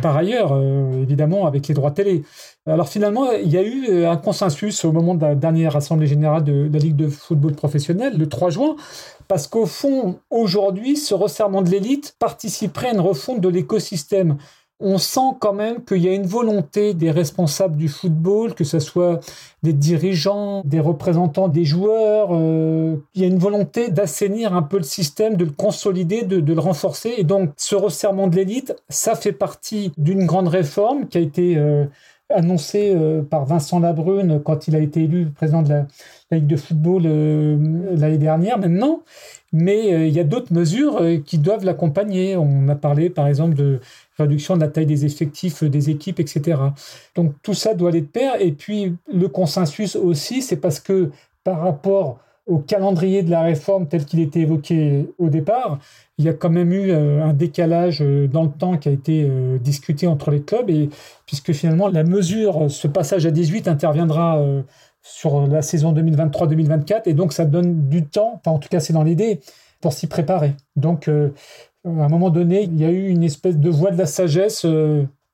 par 0.02 0.18
ailleurs, 0.18 0.54
euh, 0.54 1.04
évidemment, 1.04 1.46
avec 1.46 1.68
les 1.68 1.74
droits 1.74 1.92
télé. 1.92 2.24
Alors 2.66 2.90
finalement, 2.90 3.32
il 3.32 3.50
y 3.50 3.58
a 3.58 3.62
eu 3.62 3.86
euh, 3.90 4.12
un 4.12 4.18
consensus 4.18 4.86
au 4.86 4.92
moment 4.92 5.16
de 5.16 5.22
la 5.22 5.36
dernière 5.36 5.76
Assemblée 5.76 6.08
générale 6.08 6.44
de, 6.44 6.70
la 6.72 6.80
Ligue 6.80 6.96
de 6.96 7.08
football 7.08 7.54
professionnel, 7.54 8.18
le 8.18 8.28
3 8.28 8.50
juin, 8.50 8.76
parce 9.28 9.48
qu'au 9.48 9.66
fond, 9.66 10.20
aujourd'hui, 10.30 10.98
ce 10.98 11.14
resserrement 11.14 11.62
de 11.62 11.70
l'élite 11.70 12.16
participerait 12.20 12.90
à 12.90 12.94
une 12.94 13.00
refonte 13.00 13.42
de 13.42 13.50
l'écosystème 13.50 14.38
on 14.84 14.98
sent 14.98 15.38
quand 15.40 15.54
même 15.54 15.84
qu'il 15.84 16.00
y 16.00 16.10
a 16.10 16.14
une 16.14 16.28
volonté 16.28 16.94
des 16.94 17.10
responsables 17.10 17.78
du 17.78 17.88
football, 17.88 18.54
que 18.54 18.66
ce 18.66 18.80
soit 18.80 19.22
des 19.64 19.72
dirigeants, 19.72 20.62
des 20.66 20.82
représentants 20.82 21.48
des 21.48 21.64
joueurs, 21.64 22.30
euh, 22.32 22.98
il 23.16 23.22
y 23.22 23.24
a 23.24 23.28
une 23.28 23.38
volonté 23.38 23.90
d'assainir 23.90 24.54
un 24.54 24.62
peu 24.62 24.78
le 24.78 24.84
système, 24.84 25.38
de 25.38 25.46
le 25.46 25.52
consolider, 25.52 26.24
de, 26.24 26.54
le 26.54 26.60
renforcer. 26.60 27.14
Et 27.18 27.24
donc 27.24 27.52
ce 27.56 27.76
resserrement 27.76 28.28
de 28.28 28.36
l'élite, 28.36 28.76
ça 28.90 29.16
fait 29.16 29.32
partie 29.32 29.94
d'une 29.98 30.26
grande 30.26 30.50
réforme 30.50 31.08
qui 31.08 31.18
a 31.18 31.22
été 31.22 31.56
euh, 31.58 31.86
annoncée 32.34 32.94
euh, 32.96 33.22
par 33.22 33.46
Vincent 33.46 33.80
Labrune 33.80 34.42
quand 34.44 34.68
il 34.68 34.76
a 34.76 34.80
été 34.80 35.04
élu 35.04 35.28
président 35.28 35.62
de 35.62 35.70
la, 35.70 35.88
la 36.32 36.38
Ligue 36.38 36.48
de 36.48 36.56
football 36.56 37.04
l'année 37.04 38.18
dernière 38.18 38.58
maintenant. 38.58 39.02
Mais 39.56 40.08
il 40.08 40.14
y 40.14 40.20
a 40.20 40.24
d'autres 40.24 40.52
mesures 40.52 41.00
qui 41.26 41.38
doivent 41.38 41.64
l'accompagner. 41.64 42.36
On 42.36 42.68
a 42.70 42.76
parlé 42.76 43.12
par 43.12 43.28
exemple 43.28 43.54
de 43.54 43.80
réduction 44.18 44.56
de 44.56 44.62
la 44.62 44.68
taille 44.68 44.88
des 44.88 45.06
effectifs 45.06 45.64
des 45.64 45.92
équipes, 45.92 46.20
etc. 46.20 46.60
Donc 47.16 47.34
tout 47.44 47.54
ça 47.54 47.76
doit 47.76 47.90
aller 47.90 48.02
de 48.02 48.08
pair. 48.08 48.42
Et 48.42 48.52
puis 48.52 48.96
le 49.14 49.28
consensus 49.28 49.96
aussi, 49.96 50.42
c'est 50.42 50.58
parce 50.58 50.80
que 50.80 51.12
par 51.44 51.62
rapport 51.62 52.20
au 52.46 52.58
calendrier 52.58 53.24
de 53.24 53.32
la 53.32 53.42
réforme 53.42 53.88
tel 53.88 54.06
qu'il 54.06 54.20
était 54.20 54.42
évoqué 54.42 55.08
au 55.18 55.30
départ, 55.30 55.80
il 56.18 56.26
y 56.26 56.30
a 56.30 56.34
quand 56.34 56.50
même 56.50 56.74
eu 56.74 56.92
euh, 56.92 57.24
un 57.24 57.34
décalage 57.34 58.02
euh, 58.02 58.28
dans 58.28 58.44
le 58.44 58.52
temps 58.52 58.78
qui 58.78 58.90
a 58.90 58.92
été 58.92 59.26
euh, 59.30 59.58
discuté 59.58 60.08
entre 60.08 60.30
les 60.30 60.42
clubs, 60.42 60.70
et 60.70 60.90
puisque 61.26 61.54
finalement 61.54 61.88
la 61.88 62.04
mesure, 62.04 62.70
ce 62.70 62.88
passage 62.88 63.26
à 63.26 63.32
18 63.32 63.68
interviendra 63.68 64.44
sur 65.02 65.48
la 65.48 65.62
saison 65.62 65.94
2023-2024 65.94 67.04
et 67.06 67.14
donc 67.14 67.34
ça 67.34 67.46
donne 67.46 67.88
du 67.90 68.06
temps, 68.06 68.34
enfin 68.36 68.52
en 68.52 68.60
tout 68.60 68.70
cas 68.70 68.80
c'est 68.80 68.94
dans 68.94 69.04
l'idée, 69.04 69.40
pour 69.82 69.94
s'y 69.94 70.08
préparer. 70.08 70.54
Donc 70.76 71.08
à 71.08 71.30
un 71.86 72.10
moment 72.10 72.30
donné, 72.30 72.64
il 72.64 72.80
y 72.80 72.86
a 72.86 72.90
eu 72.90 73.08
une 73.08 73.24
espèce 73.24 73.58
de 73.58 73.70
voie 73.70 73.92
de 73.92 73.98
la 73.98 74.06
sagesse 74.06 74.66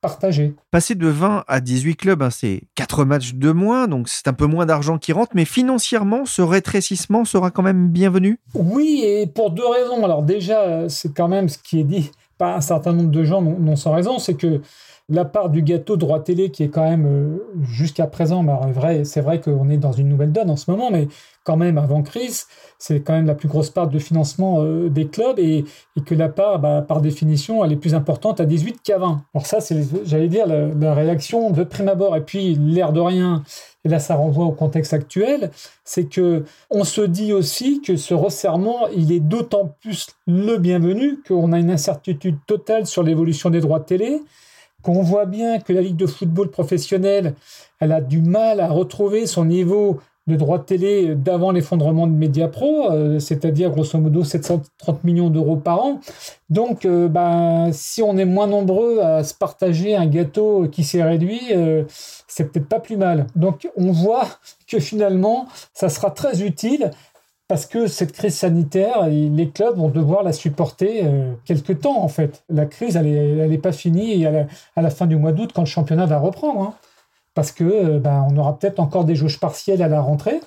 partagée. 0.02 0.56
Passer 0.72 0.96
de 0.96 1.08
20 1.08 1.44
à 1.48 1.60
18 1.60 1.96
clubs, 1.96 2.22
hein, 2.22 2.30
c'est 2.30 2.64
4 2.76 3.06
matchs 3.06 3.34
de 3.34 3.52
moins, 3.52 3.88
donc 3.88 4.10
c'est 4.10 4.28
un 4.28 4.34
peu 4.34 4.46
moins 4.46 4.66
d'argent 4.66 4.98
qui 4.98 5.12
rentre, 5.12 5.32
mais 5.36 5.46
financièrement, 5.46 6.26
ce 6.26 6.42
rétrécissement 6.42 7.26
sera 7.26 7.52
quand 7.52 7.64
même 7.64 7.90
bienvenu? 7.90 8.40
Oui, 8.54 9.04
et 9.06 9.28
pour 9.28 9.52
deux 9.52 9.68
raisons. 9.68 10.04
Alors 10.04 10.24
déjà, 10.24 10.88
c'est 10.90 11.14
quand 11.14 11.28
même 11.28 11.50
ce 11.50 11.58
qui 11.58 11.80
est 11.80 11.84
dit 11.84 12.12
par 12.38 12.56
un 12.56 12.62
certain 12.62 12.94
nombre 12.94 13.12
de 13.12 13.24
gens, 13.24 13.42
non, 13.42 13.76
sans 13.76 13.94
raison, 13.94 14.18
c'est 14.18 14.36
que 14.36 14.62
la 15.10 15.26
part 15.26 15.50
du 15.50 15.62
gâteau 15.62 15.98
droit 15.98 16.22
télé 16.22 16.52
qui 16.52 16.64
est 16.64 16.70
quand 16.70 16.84
même 16.84 17.06
euh, 17.06 17.38
jusqu'à 17.64 18.08
présent, 18.08 18.44
bah, 18.44 18.62
c'est 19.04 19.22
vrai 19.22 19.42
qu'on 19.42 19.70
est 19.70 19.78
dans 19.78 19.92
une 19.92 20.08
nouvelle 20.08 20.32
donne 20.32 20.50
en 20.50 20.56
ce 20.56 20.70
moment, 20.70 20.92
mais 20.92 21.08
quand 21.44 21.58
même 21.58 21.78
avant 21.78 22.04
crise, 22.04 22.46
c'est 22.78 23.02
quand 23.02 23.14
même 23.14 23.26
la 23.26 23.34
plus 23.34 23.48
grosse 23.48 23.72
part 23.72 23.88
de 23.88 23.98
financement 23.98 24.62
euh, 24.62 24.90
des 24.90 25.08
clubs 25.08 25.40
et, 25.40 25.66
que 26.06 26.16
la 26.16 26.30
part, 26.30 26.60
bah, 26.60 26.86
par 26.88 27.02
définition, 27.02 27.66
elle 27.66 27.74
est 27.74 27.78
plus 27.78 27.96
importante 27.96 28.40
à 28.40 28.46
18 28.46 28.82
qu'à 28.84 29.00
20. 29.00 29.24
Alors 29.34 29.46
ça, 29.46 29.60
c'est, 29.60 29.84
j'allais 30.06 30.30
dire, 30.30 30.46
la, 30.48 30.94
réaction 30.94 31.50
de 31.50 31.64
prime 31.64 31.90
abord. 31.90 32.16
Et 32.16 32.22
puis, 32.22 32.56
l'air 32.56 32.94
de 32.94 33.00
rien, 33.00 33.44
et 33.84 33.90
là 33.90 34.00
ça 34.00 34.16
renvoie 34.16 34.46
au 34.46 34.52
contexte 34.52 34.94
actuel, 34.94 35.52
c'est 35.84 36.06
que 36.06 36.44
on 36.70 36.84
se 36.84 37.02
dit 37.02 37.34
aussi 37.34 37.82
que 37.82 37.96
ce 37.96 38.14
resserrement, 38.14 38.88
il 38.96 39.12
est 39.12 39.20
d'autant 39.20 39.76
plus 39.82 40.08
le 40.28 40.58
bienvenu 40.58 41.20
qu'on 41.28 41.52
a 41.52 41.60
une 41.60 41.72
incertitude 41.72 42.38
totale 42.46 42.86
sur 42.86 43.04
l'évolution 43.04 43.50
des 43.50 43.60
droits 43.60 43.80
de 43.80 43.86
télé, 43.86 44.22
qu'on 44.82 45.02
voit 45.02 45.26
bien 45.26 45.60
que 45.60 45.74
la 45.74 45.82
Ligue 45.82 45.98
de 45.98 46.08
football 46.08 46.50
professionnelle, 46.50 47.36
elle 47.80 47.92
a 47.92 48.02
du 48.02 48.22
mal 48.22 48.60
à 48.60 48.70
retrouver 48.70 49.26
son 49.28 49.46
niveau 49.46 50.00
de 50.30 50.36
droits 50.36 50.60
de 50.60 50.64
télé 50.64 51.16
d'avant 51.16 51.52
l'effondrement 51.52 52.08
de 52.08 52.14
Mediapro, 52.14 52.92
euh, 52.92 53.20
c'est-à-dire 53.20 53.72
grosso 53.72 53.98
modo 53.98 54.24
730 54.24 55.04
millions 55.04 55.30
d'euros 55.30 55.58
par 55.58 55.84
an. 55.84 56.00
Donc, 56.50 56.86
euh, 56.86 57.08
ben, 57.08 57.72
si 57.74 58.02
on 58.02 58.16
est 58.18 58.26
moins 58.26 58.48
nombreux 58.48 59.00
à 59.00 59.24
se 59.24 59.34
partager 59.34 59.96
un 59.96 60.06
gâteau 60.06 60.68
qui 60.72 60.84
s'est 60.84 61.04
réduit, 61.04 61.42
euh, 61.52 61.84
c'est 62.28 62.52
peut-être 62.52 62.70
pas 62.70 62.80
plus 62.80 62.96
mal. 62.96 63.28
Donc, 63.36 63.68
on 63.76 63.92
voit 63.92 64.28
que 64.68 64.80
finalement, 64.80 65.48
ça 65.74 65.90
sera 65.90 66.12
très 66.12 66.44
utile 66.44 66.92
parce 67.50 67.66
que 67.66 67.88
cette 67.88 68.14
crise 68.14 68.36
sanitaire, 68.36 69.08
les 69.10 69.50
clubs 69.50 69.76
vont 69.76 69.90
devoir 69.90 70.24
la 70.24 70.32
supporter 70.32 71.04
quelque 71.44 71.74
temps 71.74 72.02
en 72.02 72.08
fait. 72.08 72.44
La 72.48 72.66
crise, 72.66 72.96
elle 72.96 73.50
n'est 73.50 73.58
pas 73.58 73.74
finie 73.74 74.26
à 74.26 74.48
la, 74.82 74.90
fin 74.90 75.08
du 75.08 75.18
mois 75.18 75.34
d'août 75.34 75.52
quand 75.54 75.64
le 75.64 75.68
championnat 75.68 76.06
va 76.06 76.20
reprendre. 76.20 76.62
Hein 76.62 76.74
parce 77.40 77.54
que 77.54 77.64
euh, 77.64 78.00
ben, 78.00 78.28
on 78.30 78.36
aura 78.36 78.60
peut-être 78.60 78.82
encore 78.82 79.06
des 79.06 79.16
jauges 79.16 79.40
partielles 79.40 79.82
à 79.82 79.88
la 79.88 80.02
rentrée. 80.02 80.42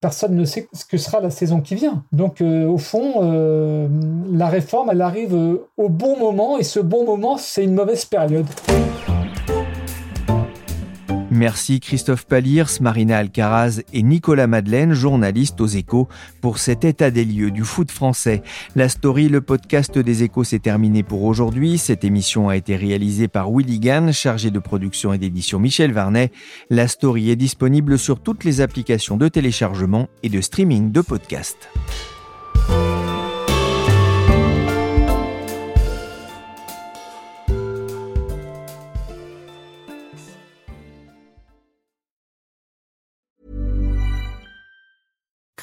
Personne 0.00 0.36
ne 0.36 0.44
sait 0.44 0.68
ce 0.72 0.84
que 0.84 0.96
sera 0.96 1.20
la 1.20 1.30
saison 1.30 1.60
qui 1.60 1.74
vient. 1.74 2.04
Donc, 2.12 2.40
euh, 2.40 2.66
au 2.68 2.78
fond, 2.78 3.14
euh, 3.22 3.88
la 4.30 4.46
réforme, 4.46 4.90
elle 4.92 5.00
arrive 5.00 5.34
au 5.34 5.88
bon 5.88 6.16
moment, 6.16 6.56
et 6.56 6.62
ce 6.62 6.78
bon 6.78 7.04
moment, 7.04 7.36
c'est 7.36 7.64
une 7.64 7.74
mauvaise 7.74 8.04
période. 8.04 8.46
Merci 11.36 11.80
Christophe 11.80 12.24
Palirs, 12.24 12.70
Marina 12.80 13.18
Alcaraz 13.18 13.82
et 13.92 14.02
Nicolas 14.02 14.46
Madeleine, 14.46 14.94
journalistes 14.94 15.60
aux 15.60 15.66
échos, 15.66 16.08
pour 16.40 16.56
cet 16.56 16.82
état 16.82 17.10
des 17.10 17.26
lieux 17.26 17.50
du 17.50 17.62
foot 17.62 17.90
français. 17.90 18.42
La 18.74 18.88
story, 18.88 19.28
le 19.28 19.42
podcast 19.42 19.98
des 19.98 20.22
échos, 20.22 20.44
s'est 20.44 20.60
terminé 20.60 21.02
pour 21.02 21.24
aujourd'hui. 21.24 21.76
Cette 21.76 22.04
émission 22.04 22.48
a 22.48 22.56
été 22.56 22.74
réalisée 22.74 23.28
par 23.28 23.50
Willy 23.50 23.80
Gann, 23.80 24.14
chargé 24.14 24.50
de 24.50 24.58
production 24.58 25.12
et 25.12 25.18
d'édition 25.18 25.58
Michel 25.58 25.92
Varnet. 25.92 26.32
La 26.70 26.88
story 26.88 27.30
est 27.30 27.36
disponible 27.36 27.98
sur 27.98 28.18
toutes 28.18 28.44
les 28.44 28.62
applications 28.62 29.18
de 29.18 29.28
téléchargement 29.28 30.08
et 30.22 30.30
de 30.30 30.40
streaming 30.40 30.90
de 30.90 31.02
podcasts. 31.02 31.68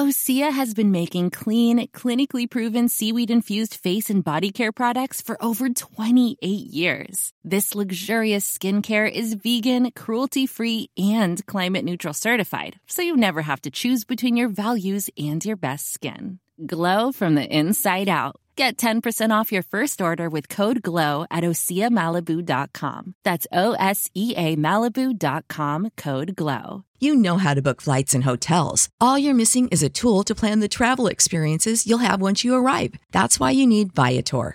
Osea 0.00 0.50
has 0.50 0.72
been 0.72 0.90
making 0.90 1.28
clean, 1.28 1.86
clinically 1.88 2.48
proven 2.48 2.88
seaweed 2.88 3.30
infused 3.30 3.74
face 3.74 4.08
and 4.08 4.24
body 4.24 4.50
care 4.50 4.72
products 4.72 5.20
for 5.20 5.36
over 5.44 5.68
28 5.68 6.40
years. 6.42 7.34
This 7.44 7.74
luxurious 7.74 8.50
skincare 8.50 9.12
is 9.12 9.34
vegan, 9.34 9.90
cruelty 9.90 10.46
free, 10.46 10.88
and 10.96 11.44
climate 11.44 11.84
neutral 11.84 12.14
certified, 12.14 12.80
so 12.86 13.02
you 13.02 13.14
never 13.14 13.42
have 13.42 13.60
to 13.60 13.70
choose 13.70 14.06
between 14.06 14.38
your 14.38 14.48
values 14.48 15.10
and 15.18 15.44
your 15.44 15.56
best 15.56 15.92
skin. 15.92 16.38
Glow 16.66 17.12
from 17.12 17.34
the 17.34 17.46
inside 17.46 18.08
out. 18.08 18.36
Get 18.56 18.76
10% 18.76 19.30
off 19.30 19.52
your 19.52 19.62
first 19.62 20.02
order 20.02 20.28
with 20.28 20.48
code 20.48 20.82
GLOW 20.82 21.24
at 21.30 21.44
OseaMalibu.com. 21.44 23.14
That's 23.24 23.46
O 23.50 23.72
S 23.72 24.10
E 24.14 24.34
A 24.36 24.56
Malibu.com 24.56 25.90
code 25.96 26.36
GLOW. 26.36 26.84
You 26.98 27.14
know 27.14 27.38
how 27.38 27.54
to 27.54 27.62
book 27.62 27.80
flights 27.80 28.14
and 28.14 28.24
hotels. 28.24 28.90
All 29.00 29.18
you're 29.18 29.34
missing 29.42 29.68
is 29.68 29.82
a 29.82 29.88
tool 29.88 30.22
to 30.24 30.34
plan 30.34 30.60
the 30.60 30.68
travel 30.68 31.06
experiences 31.06 31.86
you'll 31.86 32.06
have 32.08 32.20
once 32.20 32.44
you 32.44 32.54
arrive. 32.54 32.94
That's 33.12 33.40
why 33.40 33.52
you 33.52 33.66
need 33.66 33.94
Viator. 33.94 34.54